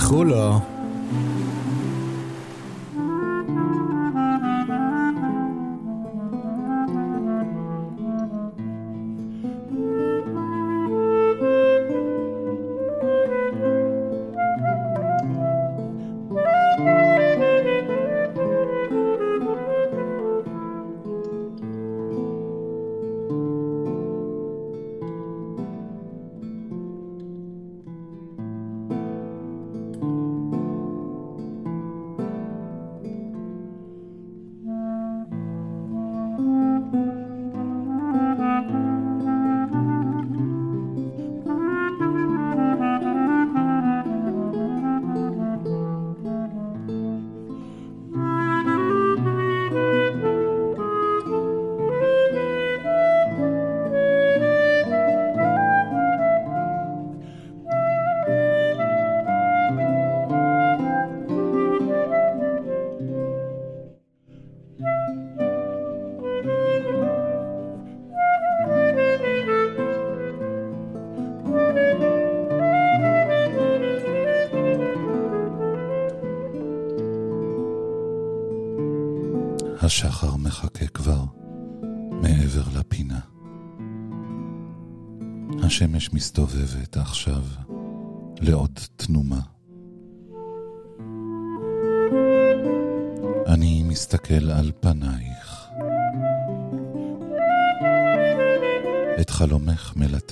תפתחו 0.08 0.24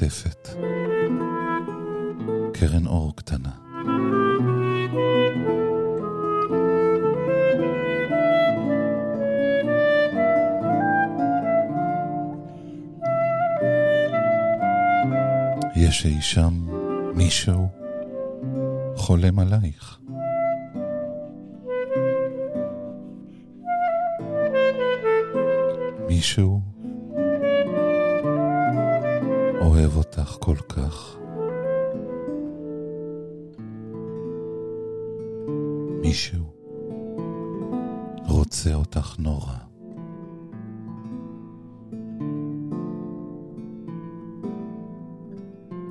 מלטפת. 0.01 0.49
קרן 2.53 2.87
אור 2.87 3.15
קטנה. 3.15 3.49
יש 15.75 16.05
אי 16.05 16.21
שם 16.21 16.53
מישהו 17.15 17.67
חולם 18.95 19.39
עלייך. 19.39 19.99
מישהו 26.07 26.74
אוהב 29.75 29.97
אותך 29.97 30.37
כל 30.39 30.55
כך. 30.55 31.17
מישהו 36.01 36.45
רוצה 38.27 38.73
אותך 38.73 39.15
נורא. 39.19 39.57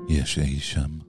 יש 0.08 0.38
אי 0.38 0.58
שם. 0.58 1.03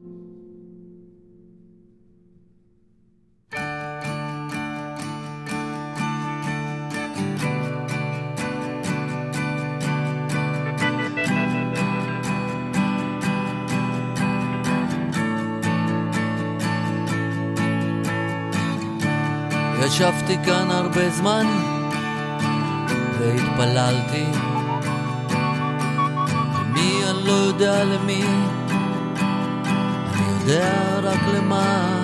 ישבתי 19.86 20.38
כאן 20.46 20.72
הרבה 20.72 21.10
זמן 21.10 21.46
והתפללתי. 23.20 24.26
למי 26.56 27.04
אני 27.10 27.28
לא 27.28 27.32
יודע 27.32 27.84
למי? 27.84 28.24
אני 30.14 30.24
יודע 30.40 31.00
רק 31.04 31.20
למה. 31.36 31.98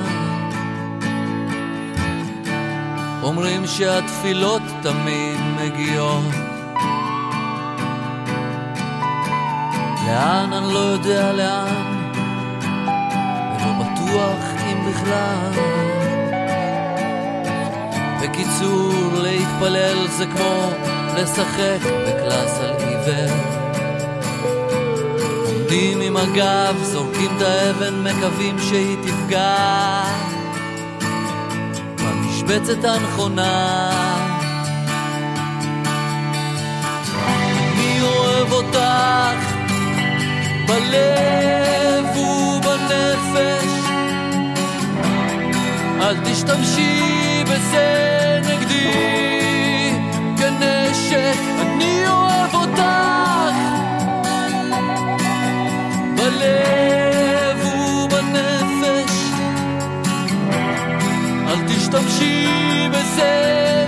אומרים 3.24 3.68
שהתפילות 3.68 4.62
תמיד 4.82 5.40
מגיעות. 5.62 6.34
לאן 10.08 10.54
אני 10.54 10.74
לא 10.74 10.80
יודע 10.80 11.34
לאן? 11.34 12.02
ולא 13.56 13.74
בטוח 13.74 14.62
אם 14.66 14.92
בכלל 14.92 16.01
בקיצור, 18.22 18.94
להתפלל 19.14 20.08
זה 20.08 20.26
כמו 20.26 20.72
לשחק 21.18 21.80
בקלאס 22.08 22.60
על 22.60 22.76
עיוור. 22.78 23.36
עומדים 25.46 26.02
עם 26.02 26.18
הגב, 26.18 26.84
זורקים 26.84 27.32
את 27.38 27.42
האבן, 27.42 28.04
מקווים 28.04 28.60
שהיא 28.60 28.98
תפגע 29.04 30.04
במשבצת 31.96 32.84
הנכונה. 32.84 33.92
אני 37.28 38.02
אוהב 38.02 38.52
אותך 38.52 39.46
בלב 40.68 42.18
ובנפש 42.18 43.72
אל 46.02 46.16
תשתמשי 46.26 47.31
בזה 47.52 48.40
נגדי. 48.48 48.92
כנשק, 50.38 51.40
אני 51.60 52.08
אוהב 52.08 52.56
אותך. 52.56 52.82
בלב 56.16 57.66
ובנפש. 57.66 59.16
אל 61.48 61.68
תשתמשי 61.68 62.48
בזה 62.90 63.88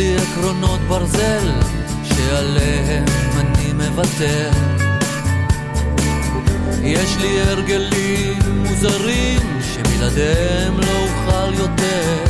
לי 0.00 0.16
עקרונות 0.16 0.80
ברזל 0.80 1.50
שעליהם 2.04 3.04
אני 3.36 3.72
מוותר. 3.72 4.50
יש 6.82 7.16
לי 7.16 7.40
הרגלים 7.40 8.38
מוזרים 8.56 9.40
שבלעדיהם 9.62 10.80
לא 10.80 11.02
אוכל 11.02 11.54
יותר. 11.54 12.24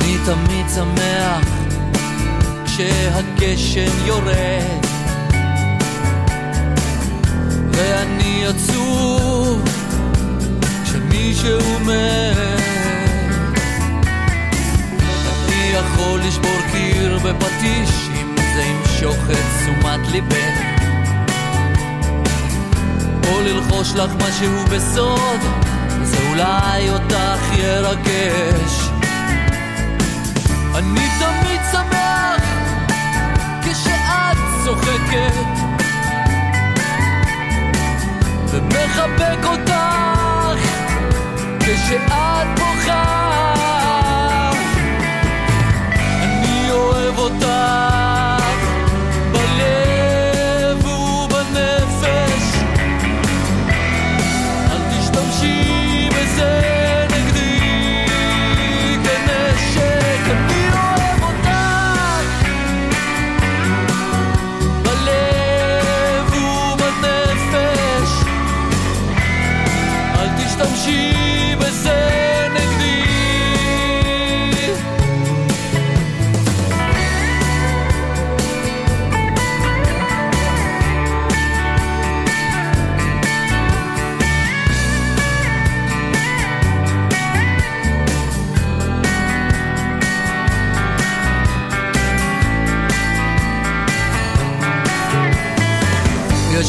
אני 0.00 0.16
תמיד 0.24 0.66
שמח 0.74 1.48
כשהגשם 2.64 4.06
יורד. 4.06 4.86
ואני 7.72 8.46
עצוב 8.46 9.62
כשמישהו 10.84 11.78
מת 11.80 12.79
יכול 15.70 16.20
לשבור 16.20 16.58
קיר 16.72 17.18
בפטיש 17.18 17.90
אם 18.20 18.36
זה 18.54 18.62
עם 18.64 18.80
למשוך 19.02 19.30
את 19.30 19.36
תשומת 19.36 20.08
ליבך. 20.12 20.60
או 23.28 23.40
ללחוש 23.40 23.94
לך 23.94 24.10
משהו 24.14 24.64
בסוד 24.70 25.40
זה 26.02 26.16
אולי 26.28 26.90
אותך 26.90 27.58
ירגש. 27.58 28.90
אני 30.74 31.08
תמיד 31.18 31.60
שמח 31.72 32.44
כשאת 33.62 34.38
צוחקת. 34.64 35.46
ומחבק 38.50 39.44
אותך 39.44 40.60
כשאת 41.60 42.58
בוכה 42.58 43.59
אני 46.70 46.78
אוהב 46.78 47.18
אותך 47.18 47.89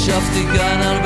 ישבתי 0.03 0.45
כאן 0.45 0.82
הרבה 0.82 1.01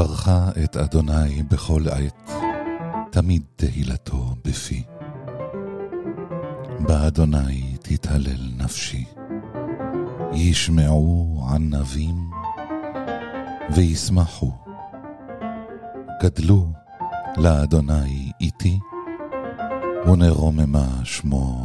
אברך 0.00 0.28
את 0.64 0.76
אדוני 0.76 1.42
בכל 1.42 1.82
עת, 1.88 2.30
תמיד 3.10 3.42
תהילתו 3.56 4.34
בפי. 4.44 4.82
באדוני 6.80 7.76
תתהלל 7.82 8.50
נפשי. 8.56 9.04
ישמעו 10.32 11.42
ענבים 11.54 12.30
וישמחו. 13.74 14.52
גדלו 16.22 16.66
לאדוני 17.36 18.32
איתי, 18.40 18.78
ונרוממה 20.06 21.04
שמו 21.04 21.64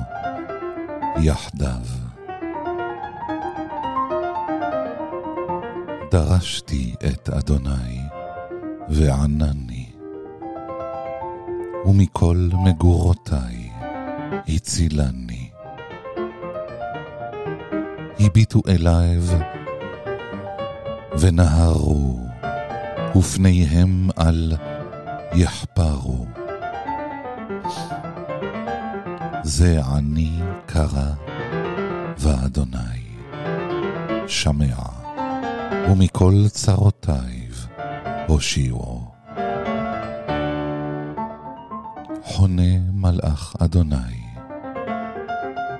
יחדיו. 1.22 1.86
דרשתי 6.12 6.96
את 7.06 7.30
אדוני, 7.30 8.00
וענני, 8.90 9.86
ומכל 11.86 12.50
מגורותיי 12.54 13.70
הצילני. 14.48 15.50
הביטו 18.20 18.62
אליו, 18.68 19.24
ונהרו, 21.20 22.20
ופניהם 23.16 24.10
אל 24.20 24.54
יחפרו. 25.34 26.26
זה 29.44 29.82
עני 29.86 30.40
קרא, 30.66 31.12
ואדוני 32.18 33.06
שמע. 34.28 34.76
ומכל 35.92 36.34
צרותיו 36.50 37.45
הושיעו. 38.28 39.12
חונה 42.24 42.80
מלאך 42.94 43.56
אדוני, 43.60 44.26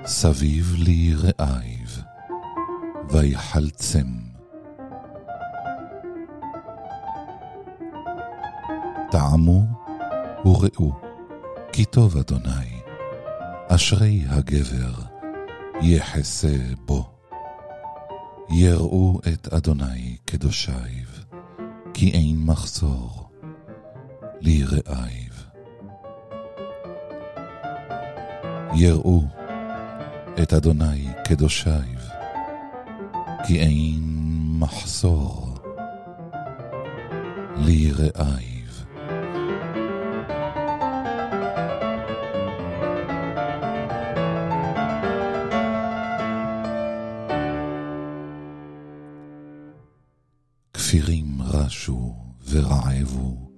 סביב 0.04 0.74
לי 0.78 1.14
רעיו, 1.14 1.88
ויחלצם. 3.10 4.06
טעמו 9.10 9.62
וראו, 10.44 10.92
כי 11.72 11.84
טוב 11.84 12.16
אדוני, 12.16 12.80
אשרי 13.68 14.24
הגבר, 14.28 14.92
יחסה 15.82 16.56
בו. 16.86 17.12
יראו 18.50 19.20
את 19.32 19.48
אדוני 19.52 20.16
קדושיו, 20.24 21.15
כי 21.98 22.10
אין 22.10 22.36
מחסור 22.38 23.28
ליראיו. 24.40 25.32
יראו 28.74 29.22
את 30.42 30.52
אדוני 30.52 31.08
קדושיו, 31.24 31.80
כי 33.46 33.58
אין 33.58 34.00
מחסור 34.58 35.58
ליראיו. 37.56 38.66
כפירים 50.74 51.35
רשו 51.56 52.14
ורעבו, 52.48 53.50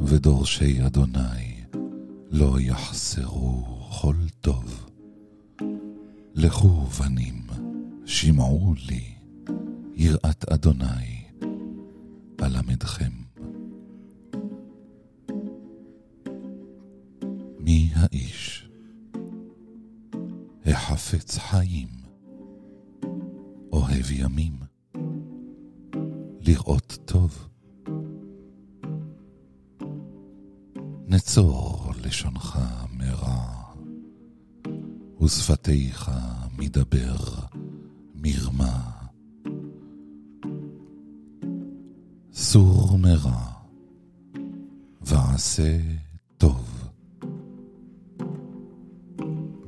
ודורשי 0.00 0.86
אדוני 0.86 1.64
לא 2.30 2.60
יחסרו 2.60 3.64
כל 4.00 4.14
טוב. 4.40 4.86
לכו 6.34 6.80
בנים, 6.86 7.46
שמעו 8.04 8.74
לי, 8.88 9.14
יראת 9.94 10.48
אדוני 10.48 11.24
אלמדכם. 12.42 13.12
מי 17.58 17.90
האיש? 17.94 18.68
החפץ 20.66 21.38
חיים, 21.38 21.88
אוהב 23.72 24.10
ימים, 24.10 24.56
לראות 26.46 26.98
טוב. 27.04 27.48
נצור 31.06 31.92
לשונך 32.02 32.58
מרע, 32.92 33.46
ושפתיך 35.22 36.10
מדבר 36.58 37.16
מרמה. 38.14 38.90
סור 42.32 42.98
מרע, 42.98 43.52
ועשה 45.00 45.78
טוב. 46.38 46.88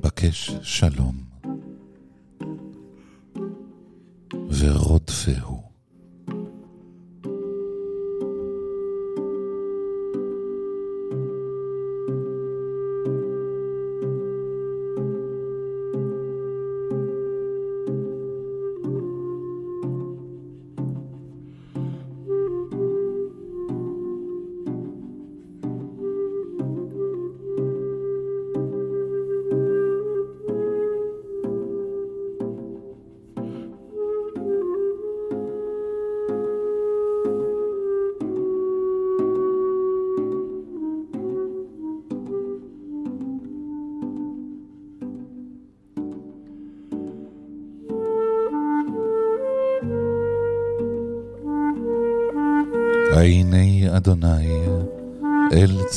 בקש 0.01 0.51
שלום, 0.61 1.15
ורודפהו. 4.49 5.76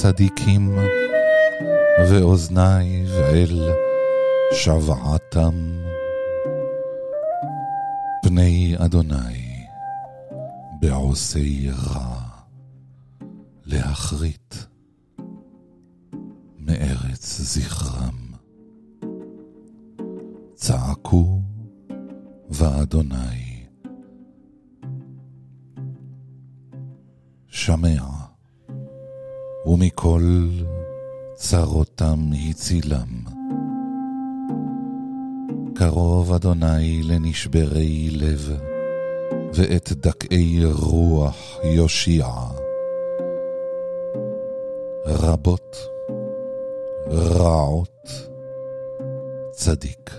צדיקים, 0.02 0.78
ואוזני 2.10 3.04
ואל 3.06 3.70
שוועתם. 4.52 5.54
פני 8.22 8.74
אדוני 8.78 9.66
בעושי 10.80 11.70
רע, 11.70 12.20
להכרית 13.66 14.66
מארץ 16.58 17.40
זכרם. 17.40 18.34
צעקו 20.54 21.40
ואדוני 22.50 23.39
הצילם. 32.48 33.24
קרוב 35.74 36.32
אדוני 36.32 37.02
לנשברי 37.02 38.10
לב, 38.10 38.52
ואת 39.54 39.92
דכאי 39.92 40.64
רוח 40.64 41.58
יושיע. 41.64 42.26
רבות, 45.06 45.76
רעות, 47.10 48.10
צדיק. 49.50 50.10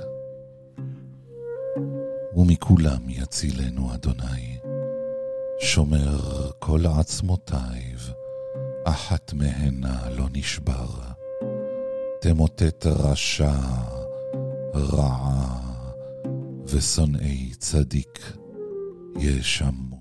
ומכולם 2.35 3.10
יצילנו 3.10 3.93
אדוני. 3.93 4.57
שומר 5.60 6.18
כל 6.60 6.85
עצמותיו, 6.85 7.99
אחת 8.85 9.34
מהנה 9.34 10.10
לא 10.10 10.26
נשבר. 10.34 11.10
תמוטט 12.22 12.85
רשע, 12.85 13.52
רעה, 14.76 15.60
ושונאי 16.65 17.52
צדיק 17.60 18.34
ישמו. 19.19 20.01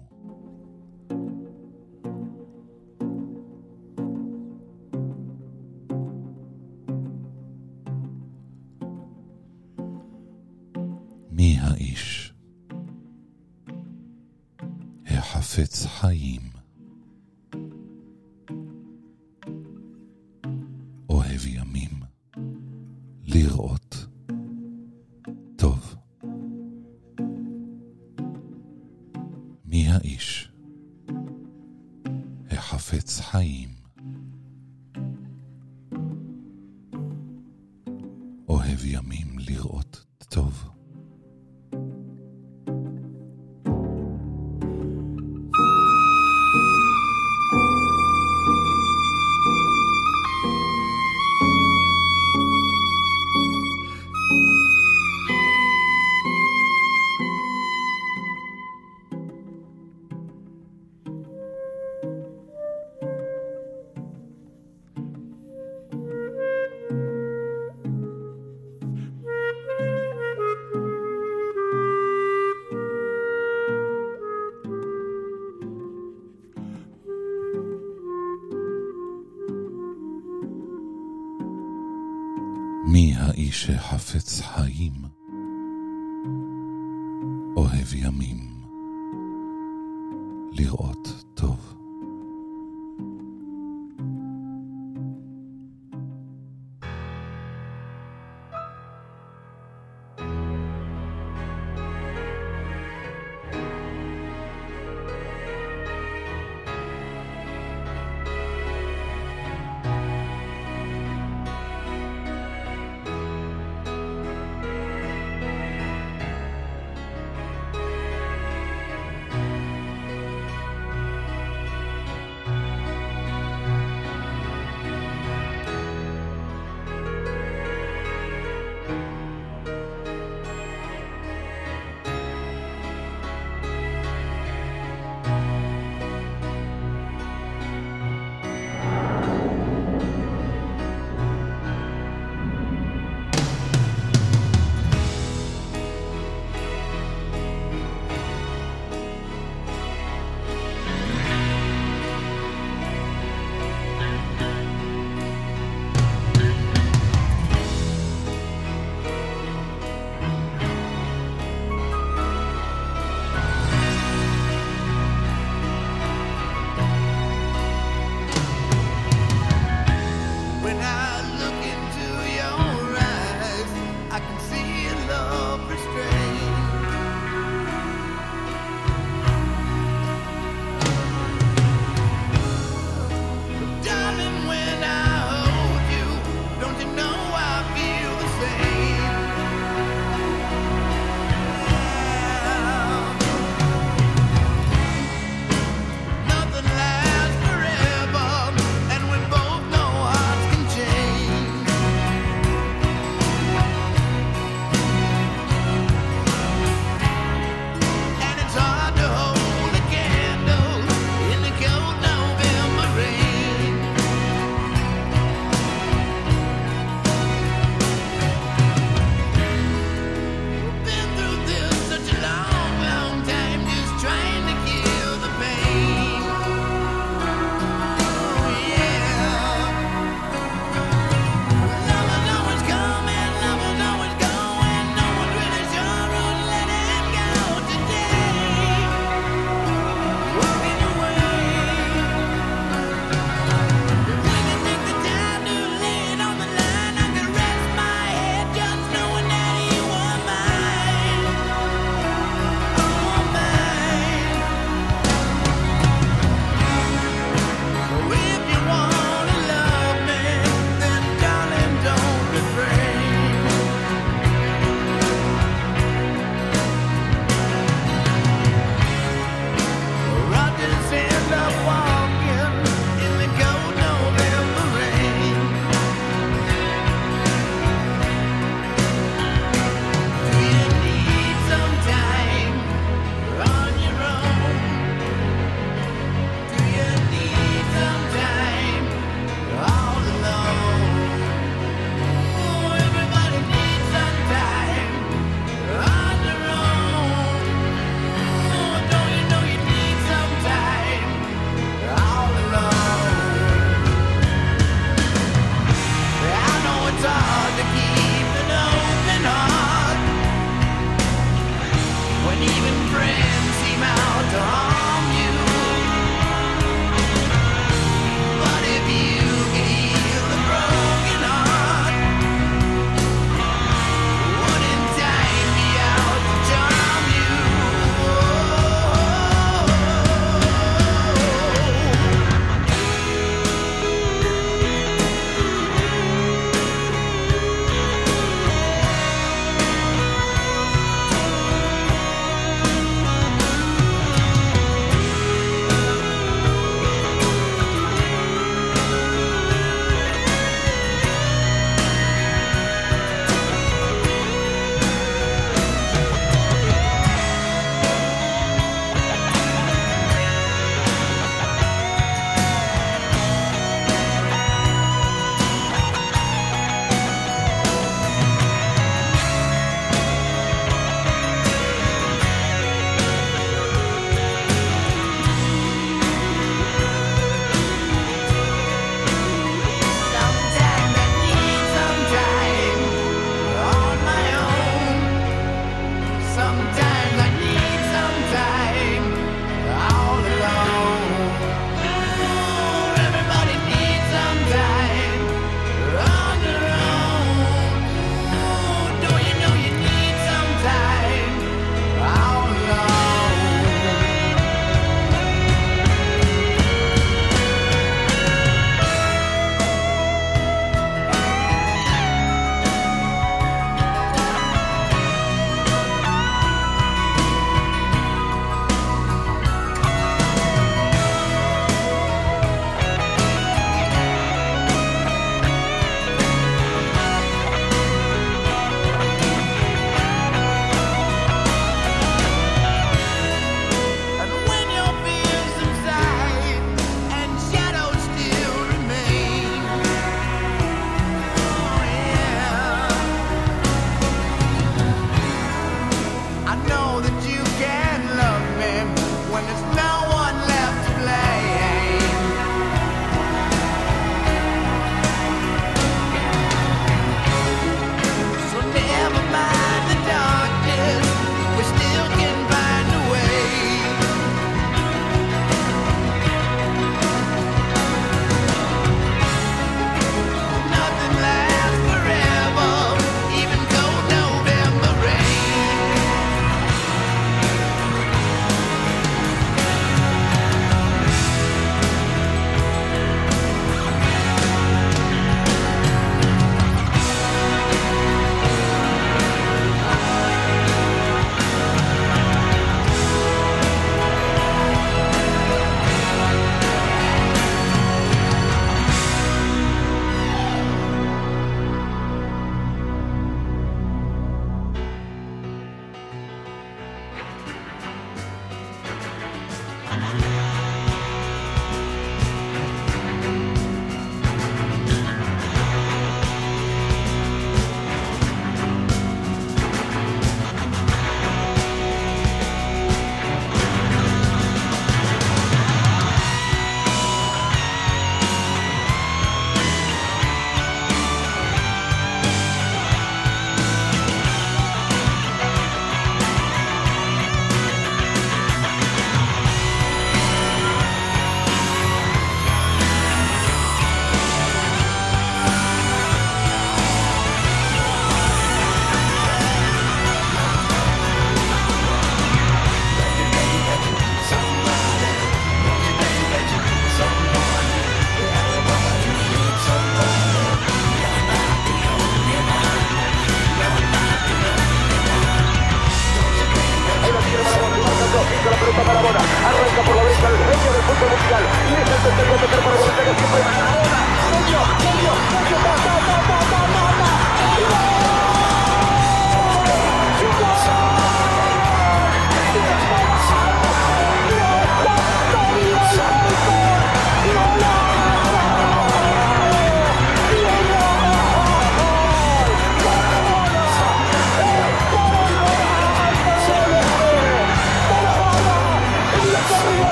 שחפץ 84.31 84.40
חיים, 84.40 84.93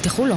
תפתחו 0.00 0.26
לו. 0.26 0.36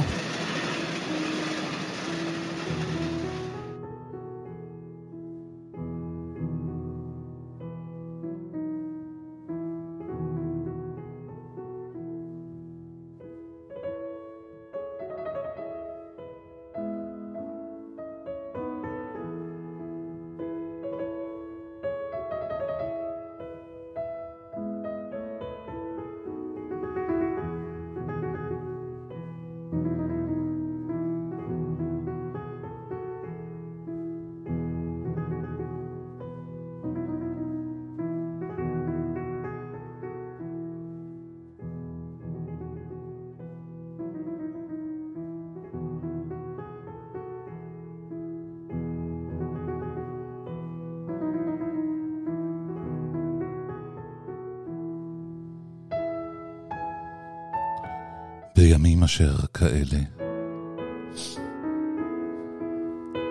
אשר 59.14 59.36
כאלה, 59.54 59.98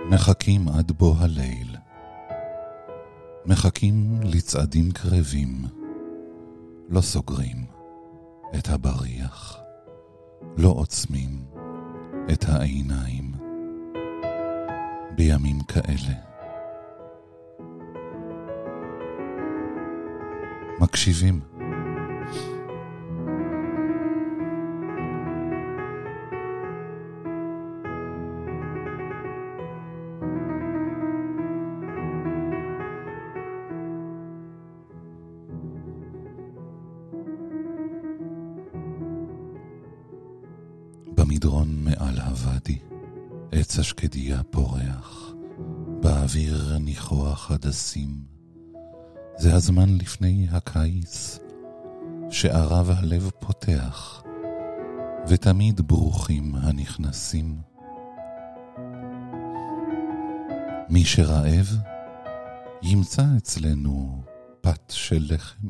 מחכים 0.10 0.68
עד 0.68 0.92
בוא 0.92 1.16
הליל, 1.20 1.76
מחכים 3.46 4.20
לצעדים 4.24 4.92
קרבים, 4.92 5.66
לא 6.90 7.02
סוגרים 7.02 7.66
את 8.56 8.70
הבריח, 8.70 9.58
לא 10.58 10.70
עוצמים 10.70 11.46
את 12.34 12.46
העיניים, 12.50 13.32
בימים 15.16 15.60
כאלה. 15.64 16.16
מקשיבים. 20.80 21.53
במדרון 41.44 41.84
מעל 41.84 42.20
הוואדי, 42.20 42.80
עץ 43.52 43.80
השקדיה 43.80 44.44
פורח, 44.44 45.34
באוויר 46.02 46.78
ניחוח 46.78 47.52
הדסים. 47.52 48.10
זה 49.38 49.54
הזמן 49.56 49.98
לפני 49.98 50.48
הקיץ, 50.52 51.40
שערב 52.30 52.90
הלב 52.90 53.30
פותח, 53.40 54.24
ותמיד 55.28 55.82
ברוכים 55.82 56.56
הנכנסים. 56.56 57.58
מי 60.90 61.06
שרעב, 61.06 61.68
ימצא 62.82 63.26
אצלנו 63.38 64.24
פת 64.62 64.90
של 64.90 65.26
לחם. 65.30 65.68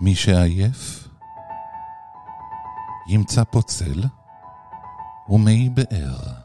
מי 0.00 0.14
שעייף, 0.14 1.08
ימצא 3.08 3.44
פה 3.44 3.62
צל 3.62 4.02
ומי 5.28 5.70
באר. 5.74 6.42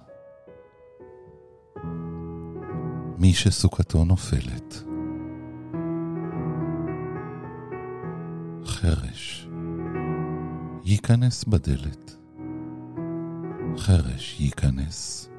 מי 3.17 3.33
שסוכתו 3.33 4.05
נופלת, 4.05 4.83
חרש 8.65 9.47
ייכנס 10.83 11.43
בדלת, 11.43 12.15
חרש 13.77 14.39
ייכנס, 14.39 15.29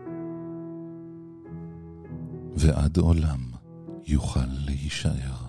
ועד 2.56 2.96
עולם 2.96 3.40
יוכל 4.06 4.46
להישאר. 4.50 5.47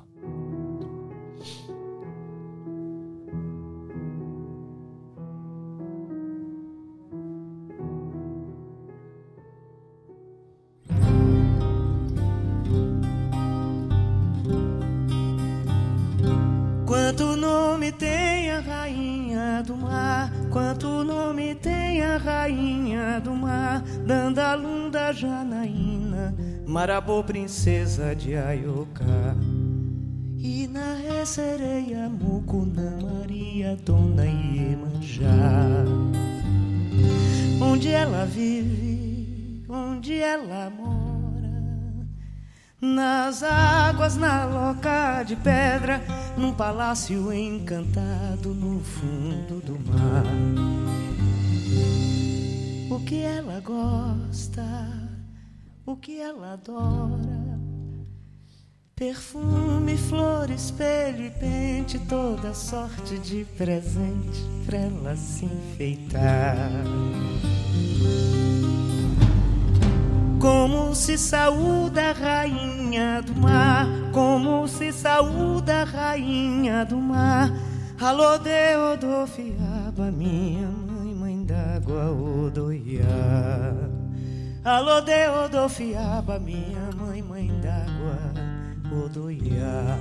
Princesa 27.49 28.13
de 28.15 28.37
Ayoká. 28.37 29.35
Ina 30.37 31.25
sereia, 31.25 32.07
Mucuna 32.07 32.95
Maria, 33.01 33.75
Dona 33.83 34.23
Iemanjá. 34.23 35.83
Onde 37.59 37.89
ela 37.89 38.25
vive, 38.25 39.65
onde 39.67 40.19
ela 40.19 40.69
mora. 40.69 41.49
Nas 42.79 43.41
águas, 43.41 44.15
na 44.15 44.45
loca 44.45 45.23
de 45.23 45.35
pedra, 45.35 46.03
num 46.37 46.53
palácio 46.53 47.33
encantado 47.33 48.53
no 48.53 48.79
fundo 48.79 49.59
do 49.59 49.73
mar. 49.89 50.23
O 52.91 52.99
que 52.99 53.23
ela 53.23 53.59
gosta, 53.59 54.87
o 55.83 55.95
que 55.95 56.19
ela 56.19 56.53
adora. 56.53 57.28
Perfume, 58.99 59.95
flor, 59.95 60.49
espelho 60.49 61.23
e 61.23 61.29
pente, 61.29 61.97
toda 61.99 62.53
sorte 62.53 63.17
de 63.19 63.45
presente 63.57 64.43
pra 64.65 64.77
ela 64.77 65.15
se 65.15 65.45
enfeitar. 65.45 66.69
Como 70.37 70.93
se 70.93 71.17
saúda 71.17 72.09
a 72.09 72.11
rainha 72.11 73.21
do 73.21 73.33
mar, 73.35 73.87
como 74.11 74.67
se 74.67 74.91
saúda 74.91 75.83
a 75.83 75.85
rainha 75.85 76.83
do 76.83 76.97
mar. 76.97 77.53
Alô, 78.01 78.37
Deodofiaba, 78.37 80.11
minha 80.11 80.67
mãe, 80.67 81.15
mãe 81.15 81.45
d'água, 81.45 82.11
Odoiá. 82.11 83.73
Alô, 84.65 84.99
Deodofiaba, 84.99 86.37
minha 86.37 86.89
mãe, 86.97 87.21
mãe 87.21 87.47
d'água, 87.61 88.58
Odoiá. 88.91 89.99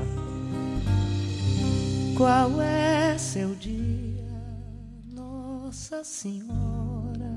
Qual 2.16 2.60
é 2.60 3.16
seu 3.19 3.55
dia, 3.55 4.24
Nossa 5.12 6.02
Senhora? 6.02 7.28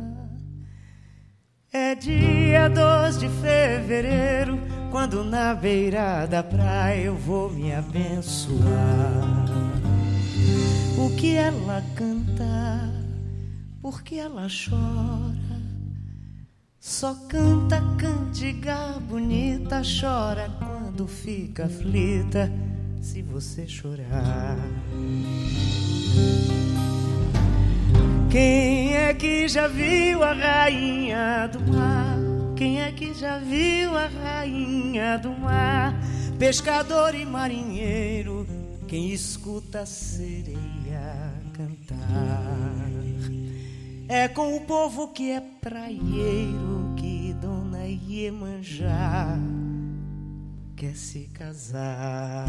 É 1.73 1.94
dia 1.95 2.69
2 2.69 3.19
de 3.19 3.30
fevereiro, 3.30 4.60
quando 4.91 5.23
na 5.23 5.53
beira 5.53 6.26
da 6.26 6.41
praia 6.41 7.03
eu 7.03 7.15
vou 7.15 7.49
me 7.49 7.73
abençoar. 7.73 9.45
O 10.98 11.15
que 11.15 11.36
ela 11.36 11.84
canta, 11.95 12.90
porque 13.82 14.15
ela 14.15 14.48
chora. 14.48 15.61
Só 16.80 17.14
canta 17.30 17.80
cantiga 17.98 18.99
bonita, 19.07 19.82
chora 19.84 20.49
quando 20.91 21.07
fica 21.07 21.65
aflita, 21.65 22.51
se 23.01 23.22
você 23.22 23.65
chorar. 23.65 24.57
Quem 28.30 28.95
é 28.95 29.13
que 29.13 29.47
já 29.47 29.68
viu 29.68 30.22
a 30.22 30.34
rainha 30.34 31.47
do 31.47 31.72
mar? 31.72 32.18
Quem 32.57 32.81
é 32.81 32.91
que 32.91 33.13
já 33.13 33.38
viu 33.38 33.97
a 33.97 34.07
rainha 34.07 35.18
do 35.18 35.31
mar? 35.31 35.95
Pescador 36.38 37.15
e 37.15 37.26
marinheiro, 37.26 38.45
quem 38.88 39.11
escuta 39.13 39.81
a 39.81 39.85
sereia 39.85 41.34
cantar. 41.53 42.91
É 44.09 44.27
com 44.27 44.57
o 44.57 44.61
povo 44.61 45.07
que 45.07 45.31
é 45.31 45.41
praieiro 45.61 46.93
que 46.97 47.34
Dona 47.39 47.85
Iemanjá 47.88 49.39
quer 50.82 50.95
se 50.95 51.30
casar. 51.36 52.48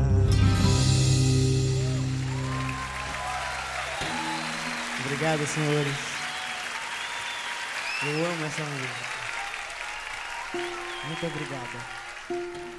Obrigado, 5.05 5.47
senhores. 5.47 5.97
Eu 8.05 8.25
amo 8.25 8.47
essa 8.47 8.65
música. 8.65 9.05
Muito 11.09 11.27
obrigado. 11.27 12.72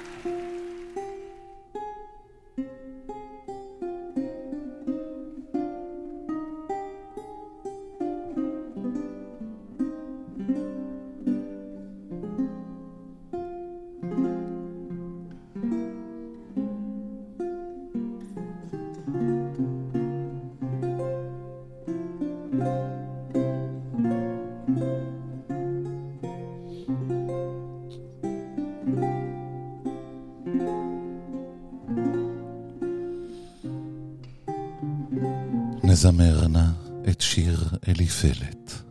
נזמר 36.04 36.48
נא 36.48 36.66
את 37.10 37.20
שיר 37.20 37.58
אליפלת, 37.88 38.82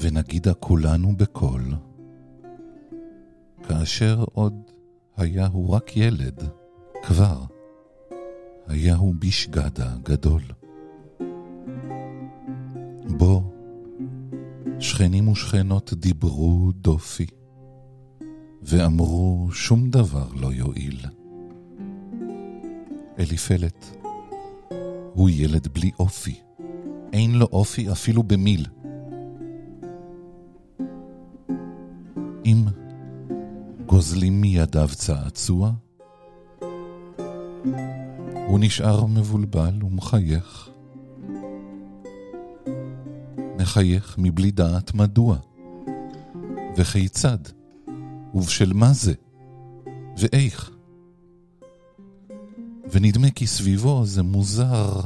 ונגידה 0.00 0.54
כולנו 0.54 1.16
בקול, 1.16 1.62
כאשר 3.68 4.24
עוד 4.32 4.54
היה 5.16 5.46
הוא 5.46 5.70
רק 5.70 5.96
ילד, 5.96 6.48
כבר 7.02 7.42
היה 8.66 8.96
הוא 8.96 9.14
בשגדה 9.18 9.94
גדול. 10.02 10.42
בו 13.18 13.42
שכנים 14.80 15.28
ושכנות 15.28 15.92
דיברו 15.94 16.72
דופי, 16.72 17.26
ואמרו 18.62 19.48
שום 19.52 19.90
דבר 19.90 20.28
לא 20.34 20.52
יועיל. 20.52 21.00
אליפלת, 23.18 23.97
הוא 25.18 25.30
ילד 25.30 25.68
בלי 25.68 25.90
אופי. 25.98 26.40
אין 27.12 27.34
לו 27.34 27.46
אופי 27.52 27.92
אפילו 27.92 28.22
במיל. 28.22 28.66
אם 32.46 32.64
גוזלים 33.86 34.40
מידיו 34.40 34.88
צעצוע, 34.92 35.72
הוא 38.46 38.58
נשאר 38.60 39.06
מבולבל 39.06 39.84
ומחייך. 39.84 40.70
מחייך 43.58 44.16
מבלי 44.18 44.50
דעת 44.50 44.94
מדוע, 44.94 45.36
וכיצד, 46.76 47.38
ובשל 48.34 48.72
מה 48.72 48.92
זה, 48.92 49.14
ואיך. 50.18 50.77
ונדמה 52.92 53.30
כי 53.30 53.46
סביבו 53.46 54.06
זה 54.06 54.22
מוזר. 54.22 55.00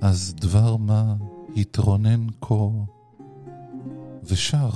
אז 0.00 0.34
דבר 0.34 0.76
מה 0.76 1.14
התרונן 1.56 2.26
כה 2.40 2.54
ושר. 4.24 4.70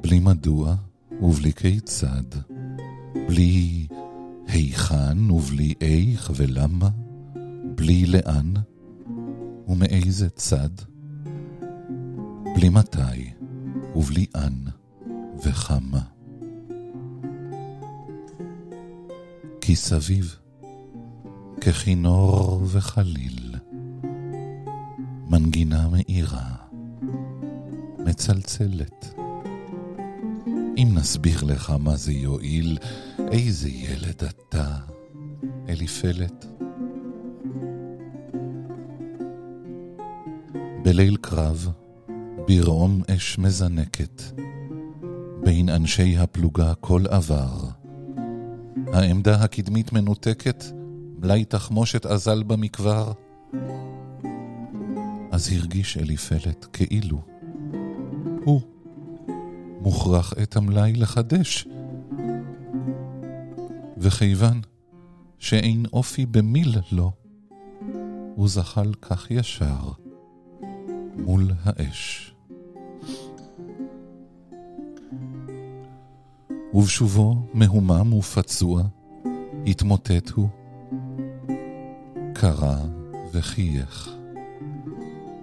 בלי 0.00 0.20
מדוע 0.20 0.74
ובלי 1.22 1.52
כיצד, 1.52 2.24
בלי 3.28 3.86
היכן 4.46 5.30
ובלי 5.30 5.74
איך 5.80 6.30
ולמה, 6.36 6.88
בלי 7.76 8.06
לאן 8.06 8.52
ומאיזה 9.68 10.28
צד, 10.28 10.70
בלי 12.54 12.68
מתי 12.68 13.30
ובלי 13.96 14.26
אן 14.36 14.54
וכמה. 15.44 16.00
כי 19.60 19.76
סביב 19.76 20.36
ככינור 21.60 22.62
וחליל, 22.66 23.54
מנגינה 25.30 25.88
מאירה, 25.88 26.54
מצלצלת. 27.98 29.14
אם 30.76 30.88
נסביר 30.94 31.44
לך 31.44 31.70
מה 31.70 31.96
זה 31.96 32.12
יועיל, 32.12 32.78
איזה 33.18 33.68
ילד 33.68 34.24
אתה, 34.24 34.76
אליפלת. 35.68 36.55
בליל 40.86 41.16
קרב, 41.16 41.68
ברעום 42.48 43.02
אש 43.10 43.38
מזנקת, 43.38 44.22
בין 45.44 45.68
אנשי 45.68 46.18
הפלוגה 46.18 46.74
כל 46.74 47.02
עבר. 47.08 47.68
העמדה 48.92 49.34
הקדמית 49.44 49.92
מנותקת, 49.92 50.64
מלאי 51.18 51.44
תחמושת 51.44 52.06
אזל 52.06 52.42
במקבר. 52.42 53.12
אז 55.30 55.52
הרגיש 55.52 55.96
אליפלת 55.96 56.66
כאילו 56.72 57.20
הוא 58.44 58.60
מוכרח 59.80 60.32
את 60.42 60.56
המלאי 60.56 60.92
לחדש. 60.92 61.66
וכיוון 63.98 64.60
שאין 65.38 65.86
אופי 65.92 66.26
במיל 66.26 66.78
לו, 66.92 67.12
הוא 68.34 68.48
זחל 68.48 68.92
כך 69.02 69.30
ישר 69.30 70.05
מול 71.16 71.50
האש. 71.64 72.32
ובשובו 76.74 77.34
מהומם 77.54 78.12
ופצוע, 78.12 78.82
התמוטט 79.66 80.30
הוא, 80.30 80.48
קרא 82.34 82.78
וחייך. 83.32 84.10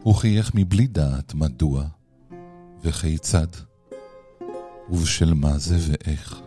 הוא 0.03 0.15
חייך 0.15 0.51
מבלי 0.55 0.87
דעת 0.87 1.33
מדוע, 1.33 1.85
וכיצד, 2.83 3.47
ובשל 4.89 5.33
מה 5.33 5.57
זה 5.57 5.77
ואיך. 5.79 6.41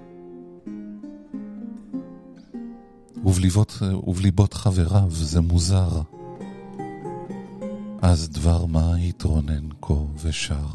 ובליבות, 3.24 3.82
ובליבות 4.06 4.54
חבריו 4.54 5.10
זה 5.10 5.40
מוזר. 5.40 6.15
אז 8.08 8.28
דבר 8.28 8.66
מה 8.66 8.94
התרונן 8.94 9.68
כה 9.82 9.94
ושר. 10.22 10.66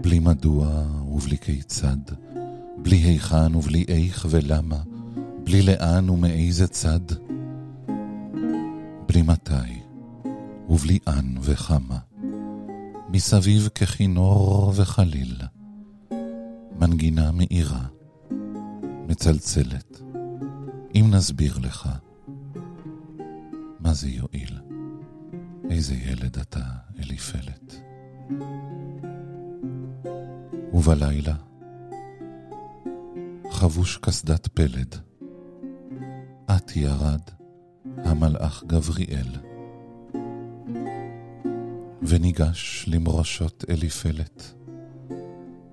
בלי 0.00 0.18
מדוע 0.18 0.68
ובלי 1.12 1.38
כיצד, 1.38 1.96
בלי 2.82 2.96
היכן 2.96 3.54
ובלי 3.54 3.84
איך 3.88 4.26
ולמה, 4.30 4.82
בלי 5.44 5.62
לאן 5.62 6.10
ומאיזה 6.10 6.66
צד, 6.66 7.00
בלי 9.06 9.22
מתי 9.22 9.80
ובלי 10.68 10.98
אן 11.08 11.34
וכמה, 11.40 11.98
מסביב 13.08 13.68
ככינור 13.68 14.72
וחליל, 14.76 15.40
מנגינה 16.80 17.30
מאירה, 17.32 17.86
מצלצלת, 19.08 20.00
אם 20.94 21.06
נסביר 21.10 21.58
לך, 21.58 21.88
מה 23.88 23.94
זה 23.94 24.08
יועיל? 24.08 24.58
איזה 25.70 25.94
ילד 25.94 26.38
אתה, 26.38 26.60
אליפלת. 26.98 27.80
ובלילה, 30.74 31.34
חבוש 33.50 33.96
קסדת 33.96 34.46
פלד, 34.46 34.94
את 36.50 36.76
ירד 36.76 37.20
המלאך 37.96 38.64
גבריאל, 38.66 39.28
וניגש 42.02 42.84
למורשות 42.88 43.64
אליפלת, 43.70 44.54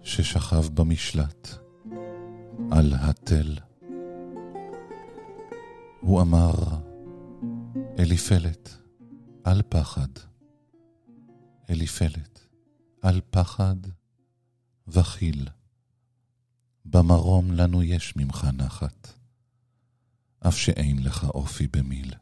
ששכב 0.03 0.65
במשלט 0.73 1.49
על 2.71 2.93
התל. 2.93 3.57
הוא 5.99 6.21
אמר, 6.21 6.53
אליפלת, 7.99 8.77
אל 9.47 9.61
פחד. 9.69 10.07
אליפלת, 11.69 12.47
אל 13.05 13.21
פחד 13.29 13.75
וחיל. 14.87 15.47
במרום 16.85 17.51
לנו 17.51 17.83
יש 17.83 18.15
ממך 18.15 18.47
נחת, 18.53 19.07
אף 20.47 20.57
שאין 20.57 21.03
לך 21.03 21.23
אופי 21.23 21.67
במיל. 21.67 22.13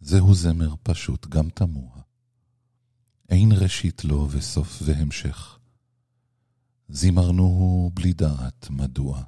זהו 0.00 0.34
זמר 0.34 0.74
פשוט, 0.82 1.26
גם 1.26 1.50
תמוה. 1.50 2.00
אין 3.28 3.48
ראשית 3.52 4.04
לו 4.04 4.28
וסוף 4.30 4.82
והמשך. 4.82 5.58
זימרנוהו 6.88 7.90
בלי 7.94 8.12
דעת 8.12 8.70
מדוע 8.70 9.22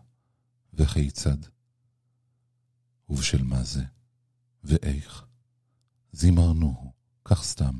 וכיצד. 0.74 1.38
ובשל 3.08 3.42
מה 3.42 3.64
זה 3.64 3.84
ואיך. 4.66 5.24
זימרנוהו, 6.12 6.93
כך 7.24 7.43
סתם. 7.43 7.74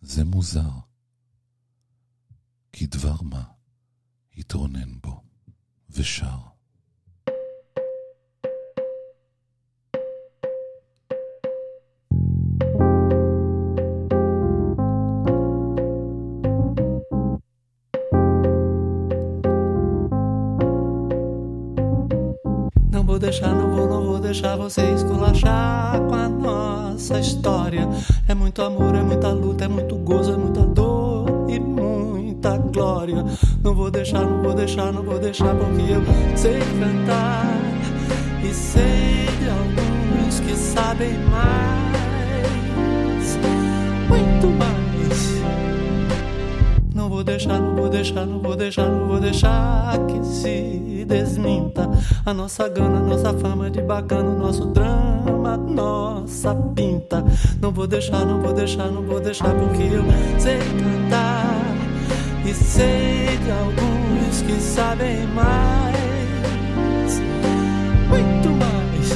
זה 0.00 0.24
מוזר. 0.24 0.70
כי 2.72 2.86
דבר 2.86 3.22
מה 3.22 3.44
התרונן 4.36 5.00
בו 5.00 5.22
ושר. 5.90 6.38
Não 22.92 23.04
vou 23.04 23.18
deixar, 23.18 23.52
vou 23.54 23.65
deixar 24.36 24.56
você 24.56 24.82
esculachar 24.92 25.98
com 25.98 26.14
a 26.14 26.28
nossa 26.28 27.18
história. 27.18 27.88
É 28.28 28.34
muito 28.34 28.60
amor, 28.60 28.94
é 28.94 29.02
muita 29.02 29.30
luta, 29.30 29.64
é 29.64 29.68
muito 29.68 29.96
gozo, 29.96 30.34
é 30.34 30.36
muita 30.36 30.60
dor 30.60 31.46
e 31.48 31.58
muita 31.58 32.58
glória. 32.58 33.24
Não 33.64 33.74
vou 33.74 33.90
deixar, 33.90 34.20
não 34.26 34.42
vou 34.42 34.52
deixar, 34.52 34.92
não 34.92 35.02
vou 35.02 35.18
deixar, 35.18 35.54
porque 35.54 35.90
eu 35.90 36.02
sei 36.36 36.58
cantar 36.78 37.46
e 38.44 38.52
sei 38.52 39.26
de 39.40 39.48
alguns 39.48 40.40
que 40.40 40.54
sabem 40.54 41.14
mais, 41.30 41.96
muito 44.10 44.48
mais. 44.58 44.85
Deixar, 47.26 47.58
não 47.58 47.74
vou 47.74 47.88
deixar, 47.88 48.24
não 48.24 48.38
vou 48.38 48.54
deixar, 48.56 48.88
não 48.88 49.08
vou 49.08 49.18
deixar 49.18 49.98
que 50.06 50.24
se 50.24 51.04
desminta 51.08 51.90
a 52.24 52.32
nossa 52.32 52.68
gana, 52.68 53.00
nossa 53.00 53.34
fama 53.34 53.68
de 53.68 53.82
bacana, 53.82 54.30
nosso 54.30 54.66
drama, 54.66 55.56
nossa 55.56 56.54
pinta. 56.54 57.24
Não 57.60 57.72
vou 57.72 57.88
deixar, 57.88 58.24
não 58.24 58.40
vou 58.40 58.52
deixar, 58.52 58.92
não 58.92 59.02
vou 59.02 59.18
deixar, 59.18 59.52
porque 59.56 59.82
eu 59.82 60.04
sei 60.38 60.58
cantar 60.58 61.76
e 62.48 62.54
sei 62.54 63.36
de 63.38 63.50
alguns 63.50 64.42
que 64.42 64.60
sabem 64.60 65.26
mais, 65.34 65.98
muito 68.08 68.50
mais. 68.56 69.10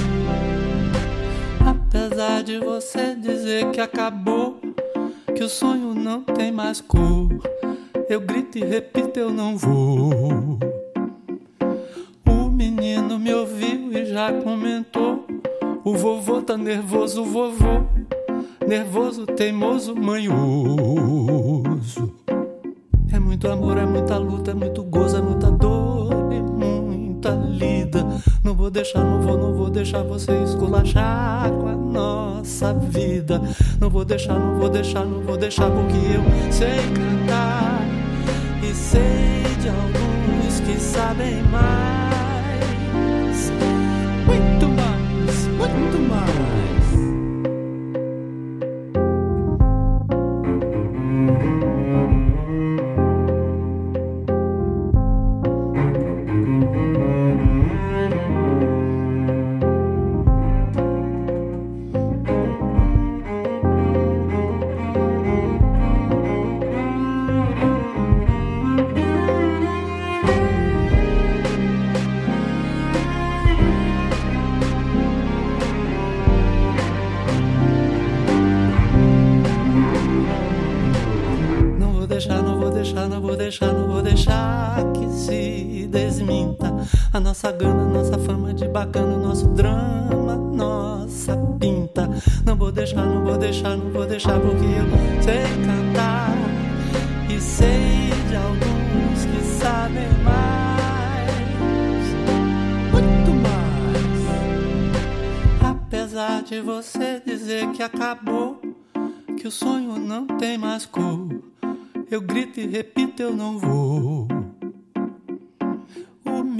Apesar 1.65 2.43
de 2.43 2.59
você 2.59 3.15
dizer 3.15 3.71
que 3.71 3.81
acabou, 3.81 4.59
que 5.33 5.45
o 5.45 5.49
sonho 5.49 5.95
não 5.95 6.25
tem 6.25 6.51
mais 6.51 6.81
cor, 6.81 7.29
eu 8.11 8.21
grito 8.21 8.59
e 8.59 8.65
repito, 8.65 9.21
eu 9.21 9.31
não 9.31 9.57
vou. 9.57 10.59
O 12.27 12.51
menino 12.51 13.21
me 13.21 13.33
ouviu 13.33 13.93
e 13.93 14.05
já 14.05 14.33
comentou. 14.33 15.25
O 15.85 15.95
vovô 15.97 16.43
tá 16.43 16.57
nervoso, 16.57 17.25
vovô. 17.25 17.85
Nervoso, 18.67 19.27
teimoso, 19.27 19.95
manhoso. 19.95 20.43
É 23.13 23.21
muito 23.21 23.49
amor, 23.49 23.79
é 23.79 23.87
muita 23.87 24.19
luta, 24.19 24.51
é 24.51 24.55
muito 24.55 24.83
gozo, 24.83 25.17
é 25.17 25.23
muita 25.23 25.49
dor 25.49 26.33
e 26.33 26.43
muita 26.43 27.31
lida. 27.31 28.05
Não 28.43 28.55
vou 28.55 28.73
deixar, 28.73 29.05
não 29.05 29.23
vou, 29.23 29.39
não 29.39 29.55
vou 29.55 29.71
deixar 29.71 30.03
você 30.03 30.33
esculachar 30.43 31.49
com 31.53 31.69
a 31.69 31.77
nossa 31.77 32.75
vida. 32.75 33.41
Não 33.81 33.89
vou 33.89 34.05
deixar, 34.05 34.37
não 34.37 34.59
vou 34.59 34.69
deixar, 34.69 35.05
não 35.05 35.21
vou 35.21 35.37
deixar, 35.37 35.71
porque 35.71 35.97
eu 35.97 36.53
sei 36.53 36.77
cantar 36.93 37.90
sei 38.75 39.43
de 39.61 39.69
alguns 39.69 40.61
que 40.61 40.81
sabem 40.81 41.43
mais, 41.45 43.53
muito 44.27 44.69
mais, 44.69 45.47
muito 45.59 45.99
mais. 46.09 46.50
Nossa 87.21 87.53
gana, 87.53 87.85
nossa 87.85 88.19
fama 88.19 88.53
de 88.55 88.67
bacana, 88.67 89.17
nosso 89.17 89.47
drama, 89.49 90.37
nossa 90.37 91.37
pinta. 91.59 92.09
Não 92.45 92.57
vou 92.57 92.73
deixar, 92.73 93.05
não 93.05 93.23
vou 93.25 93.37
deixar, 93.37 93.77
não 93.77 93.91
vou 93.91 94.07
deixar, 94.07 94.41
porque 94.41 94.65
eu 94.65 95.23
sei 95.23 95.43
cantar 95.65 96.35
e 97.29 97.41
sei 97.41 98.11
de 98.29 98.37
alguns 98.37 99.25
que 99.27 99.43
sabem 99.63 100.09
mais, 100.25 101.31
muito 102.91 103.31
mais. 103.43 104.21
Apesar 105.71 106.43
de 106.43 106.61
você 106.61 107.21
dizer 107.25 107.71
que 107.73 107.83
acabou 107.83 108.61
que 109.39 109.47
o 109.47 109.51
sonho 109.51 109.99
não 109.99 110.27
tem 110.27 110.57
mais 110.57 110.87
cor. 110.87 111.29
Eu 112.11 112.21
grito 112.21 112.59
e 112.59 112.67
repito, 112.67 113.23
eu 113.23 113.35
não 113.35 113.59
vou. 113.59 114.40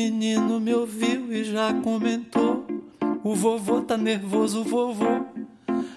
Menino 0.03 0.59
me 0.59 0.73
ouviu 0.73 1.31
e 1.31 1.45
já 1.45 1.75
comentou. 1.75 2.65
O 3.23 3.35
vovô 3.35 3.83
tá 3.83 3.99
nervoso, 3.99 4.65
vovô. 4.65 5.27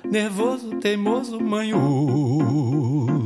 Nervoso, 0.04 0.76
teimoso, 0.76 1.40
manhoso. 1.40 3.23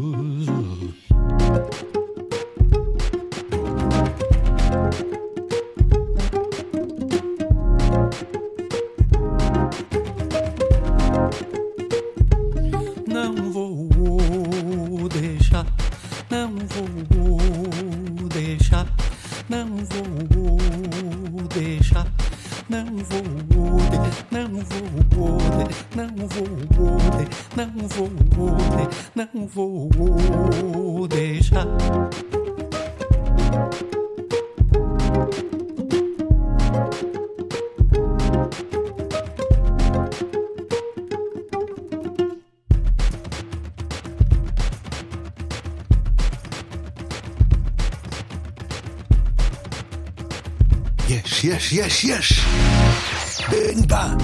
yes, 51.72 52.04
yes, 52.04 52.32
yes. 52.32 53.42
Denkbar. 53.42 54.18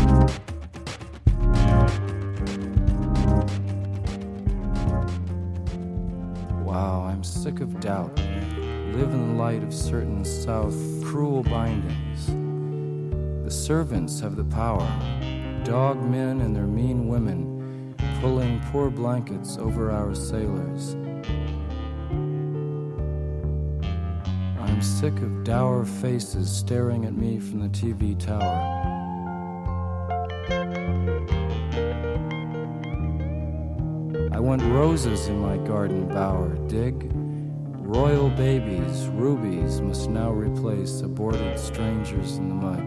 Wow, 6.64 7.04
I'm 7.04 7.24
sick 7.24 7.60
of 7.60 7.80
doubt. 7.80 8.16
Live 8.18 9.14
in 9.14 9.30
the 9.30 9.34
light 9.36 9.64
of 9.64 9.74
certain 9.74 10.24
south 10.24 10.76
cruel 11.04 11.44
bindings. 11.44 12.28
The 13.44 13.52
servants 13.52 14.20
have 14.22 14.36
the 14.36 14.46
power, 14.46 14.88
dog 15.64 16.02
men 16.02 16.42
and 16.42 16.56
their 16.56 16.68
mean 16.68 17.08
women 17.08 17.96
pulling 18.22 18.62
poor 18.72 18.90
blankets 18.90 19.58
over 19.58 19.92
our 19.92 20.16
sailors 20.16 20.96
sick 25.04 25.22
of 25.22 25.44
dour 25.44 25.84
faces 25.84 26.50
staring 26.50 27.04
at 27.04 27.12
me 27.12 27.38
from 27.38 27.60
the 27.60 27.68
TV 27.68 28.18
tower. 28.18 28.40
I 34.32 34.40
want 34.40 34.62
roses 34.62 35.28
in 35.28 35.40
my 35.40 35.58
garden 35.68 36.08
bower, 36.08 36.56
dig? 36.70 37.12
Royal 37.82 38.30
babies, 38.30 39.10
rubies, 39.10 39.82
must 39.82 40.10
now 40.10 40.32
replace 40.32 41.02
aborted 41.02 41.60
strangers 41.60 42.38
in 42.38 42.48
the 42.48 42.56
mud. 42.56 42.84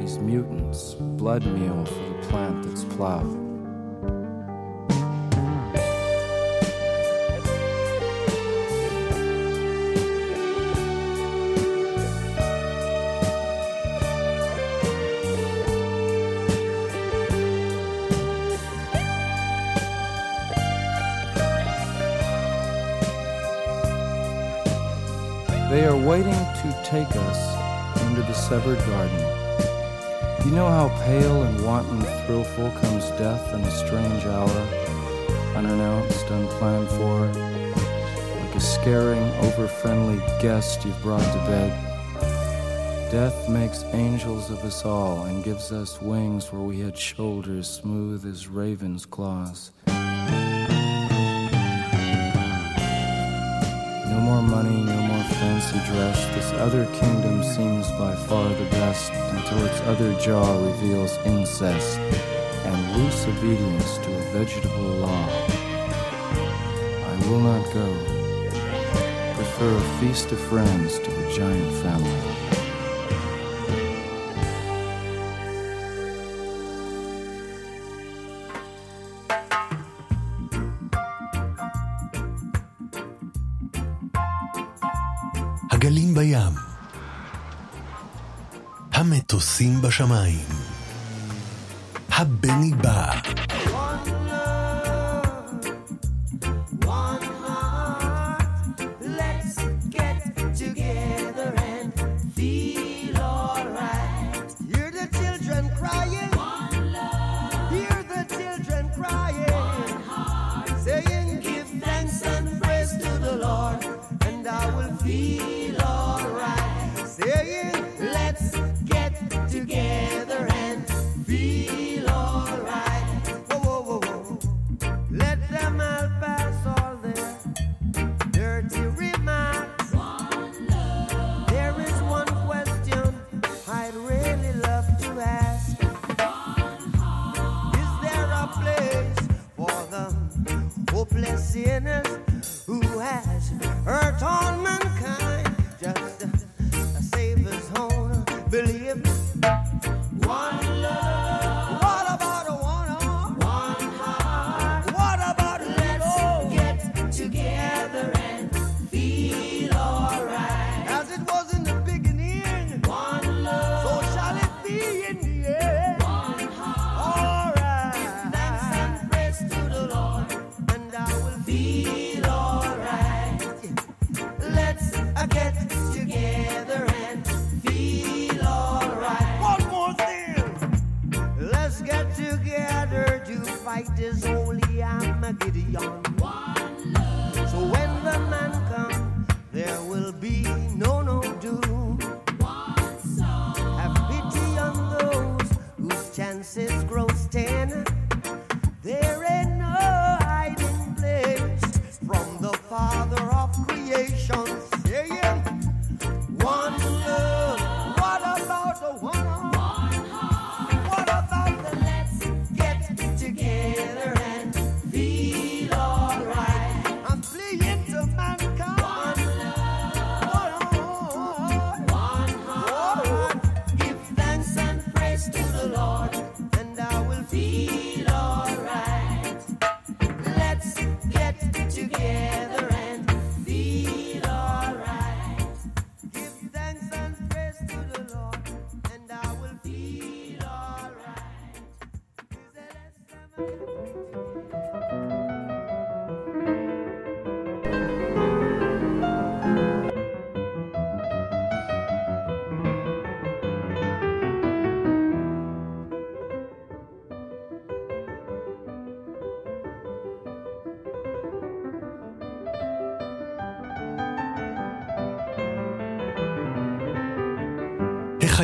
These 0.00 0.18
mutants, 0.18 0.94
blood 0.94 1.46
meal 1.46 1.84
for 1.84 1.94
the 1.94 2.26
plant 2.26 2.64
that's 2.64 2.82
plowed. 2.82 3.41
Waiting 26.06 26.32
to 26.32 26.82
take 26.84 27.08
us 27.14 28.02
into 28.02 28.22
the 28.22 28.32
severed 28.32 28.78
garden. 28.86 29.18
You 30.44 30.50
know 30.50 30.68
how 30.68 30.88
pale 31.04 31.42
and 31.44 31.64
wanton 31.64 32.00
thrillful 32.26 32.70
comes 32.80 33.08
death 33.10 33.54
in 33.54 33.60
a 33.60 33.70
strange 33.70 34.24
hour, 34.24 34.48
unannounced, 35.56 36.28
unplanned 36.28 36.88
for, 36.88 37.26
like 38.40 38.54
a 38.56 38.60
scaring, 38.60 39.22
over-friendly 39.44 40.18
guest 40.40 40.84
you've 40.84 41.00
brought 41.02 41.20
to 41.20 41.38
bed. 41.46 41.72
Death 43.12 43.48
makes 43.48 43.84
angels 43.92 44.50
of 44.50 44.64
us 44.64 44.84
all 44.84 45.24
and 45.26 45.44
gives 45.44 45.70
us 45.70 46.02
wings 46.02 46.52
where 46.52 46.62
we 46.62 46.80
had 46.80 46.98
shoulders 46.98 47.68
smooth 47.68 48.26
as 48.26 48.48
raven's 48.48 49.06
claws. 49.06 49.70
More 54.32 54.62
money, 54.62 54.82
no 54.82 54.96
more 54.96 55.24
fancy 55.24 55.78
dress. 55.92 56.24
This 56.34 56.52
other 56.52 56.86
kingdom 56.86 57.42
seems 57.42 57.90
by 57.92 58.14
far 58.14 58.48
the 58.48 58.64
best 58.70 59.12
until 59.12 59.66
its 59.66 59.80
other 59.82 60.14
jaw 60.14 60.46
reveals 60.68 61.18
incest 61.26 61.98
and 61.98 62.96
loose 62.96 63.26
obedience 63.26 63.98
to 63.98 64.10
a 64.16 64.22
vegetable 64.32 64.94
law. 65.04 65.28
I 67.10 67.14
will 67.28 67.40
not 67.40 67.64
go. 67.74 67.88
Prefer 69.34 69.76
a 69.76 69.98
feast 70.00 70.32
of 70.32 70.40
friends 70.40 70.98
to 71.00 71.10
a 71.10 71.32
giant 71.34 71.72
family. 71.82 72.31
הגלים 85.82 86.14
בים. 86.14 86.54
המטוסים 88.92 89.82
בשמיים. 89.82 90.46
הבני 92.08 92.74
בא. 92.74 93.12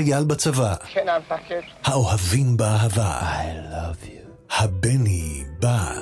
החייל 0.08 0.24
בצבא, 0.24 0.74
כן, 0.92 1.06
המפקד. 1.08 1.60
האוהבים 1.84 2.56
באהבה. 2.56 3.20
I 3.20 3.72
love 3.72 4.06
you. 4.06 4.52
הבני 4.58 5.44
בא. 5.60 5.92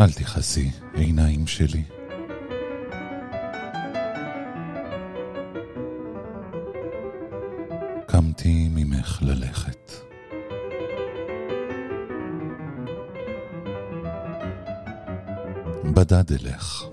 אל 0.00 0.12
תכעסי, 0.12 0.70
שלי. 1.56 1.82
קמתי 8.06 8.68
ממך 8.70 9.22
ללכת. 9.22 9.92
בדד 15.94 16.32
אלך. 16.32 16.84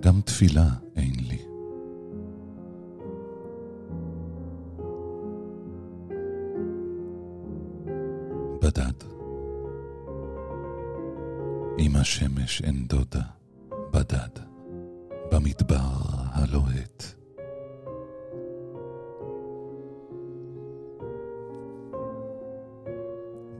גם 0.00 0.20
תפילה 0.20 0.68
השמש 12.00 12.62
אין 12.62 12.86
דודה, 12.86 13.22
בדד, 13.92 14.42
במדבר 15.32 15.90
הלוהט. 16.32 17.04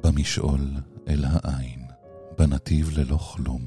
במשעול 0.03 0.61
אל 1.09 1.25
העין, 1.25 1.81
בנתיב 2.39 2.99
ללא 2.99 3.17
כלום, 3.17 3.63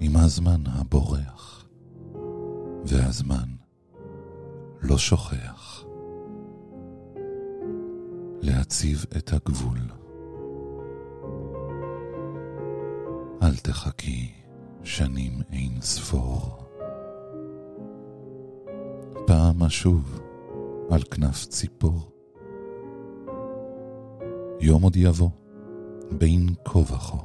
עם 0.00 0.16
הזמן 0.16 0.60
הבורח, 0.66 1.66
והזמן 2.84 3.48
לא 4.82 4.98
שוכח 4.98 5.84
להציב 8.42 9.04
את 9.16 9.32
הגבול. 9.32 10.03
אל 13.54 13.58
תחכי 13.58 14.32
שנים 14.84 15.32
אין 15.52 15.80
ספור. 15.80 16.64
פעם 19.26 19.62
אשוב 19.62 20.20
על 20.90 21.02
כנף 21.02 21.44
ציפור. 21.46 22.12
יום 24.60 24.82
עוד 24.82 24.96
יבוא, 24.96 25.30
בין 26.18 26.54
כה 26.64 26.78
וכה. 26.78 27.18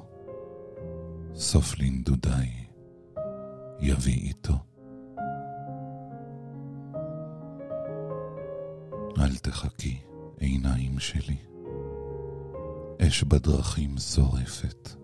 סוף 1.36 1.80
לנדודיי 1.80 2.50
יביא 3.80 4.28
איתו. 4.28 4.56
אל 9.18 9.36
תחכי, 9.42 9.98
עיניים 10.38 11.00
שלי. 11.00 11.38
אש 13.02 13.24
בדרכים 13.24 13.98
שורפת. 13.98 14.99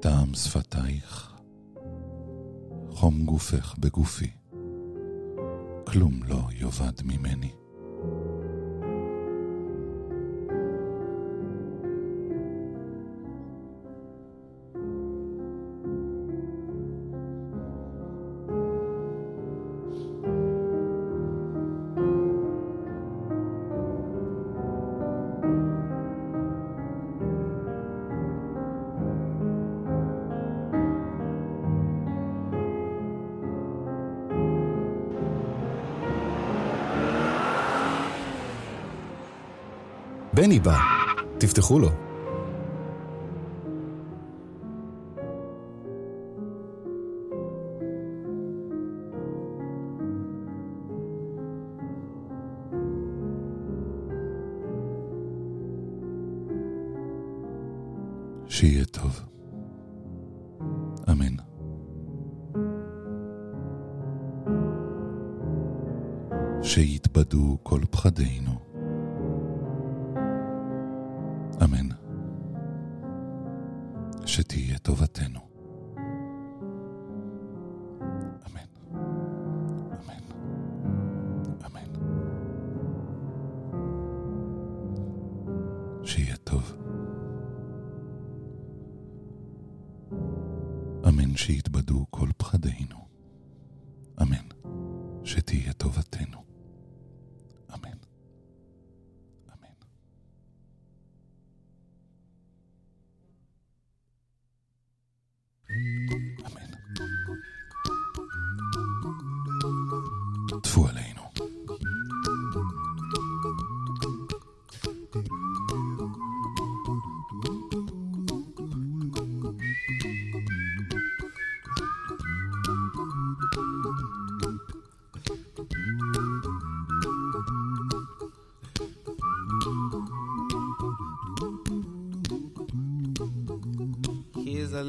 טעם 0.00 0.34
שפתייך, 0.34 1.34
חום 2.90 3.24
גופך 3.24 3.74
בגופי, 3.78 4.30
כלום 5.86 6.22
לא 6.22 6.40
יאבד 6.52 7.02
ממני. 7.04 7.52
תפתחו 41.58 41.78
לו. 41.78 42.07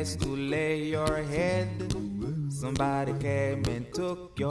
Place 0.00 0.16
to 0.16 0.28
lay 0.34 0.84
your 0.84 1.22
head. 1.24 1.68
Somebody 2.48 3.12
came 3.20 3.62
and 3.66 3.92
took 3.92 4.38
your 4.38 4.49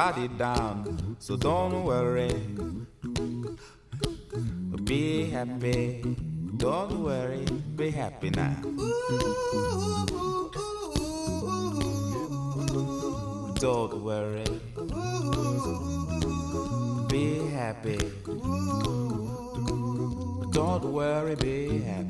everybody 0.00 0.28
down. 0.38 1.16
So 1.18 1.36
don't 1.36 1.84
worry. 1.84 2.32
Be 4.84 5.28
happy. 5.30 6.16
Don't 6.56 7.04
worry. 7.04 7.44
Be 7.76 7.90
happy 7.90 8.30
now. 8.30 8.56
Don't 13.60 14.02
worry. 14.02 14.44
Be 17.08 17.48
happy. 17.50 17.98
Don't 20.52 20.84
worry, 20.84 21.34
be 21.36 21.78
happy. 21.80 22.09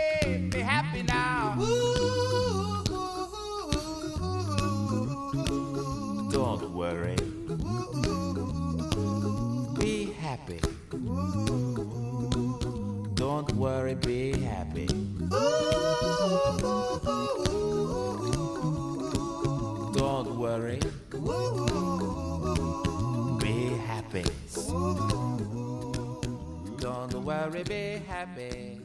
Worry, 27.23 27.63
be 27.63 28.01
happy. 28.07 28.80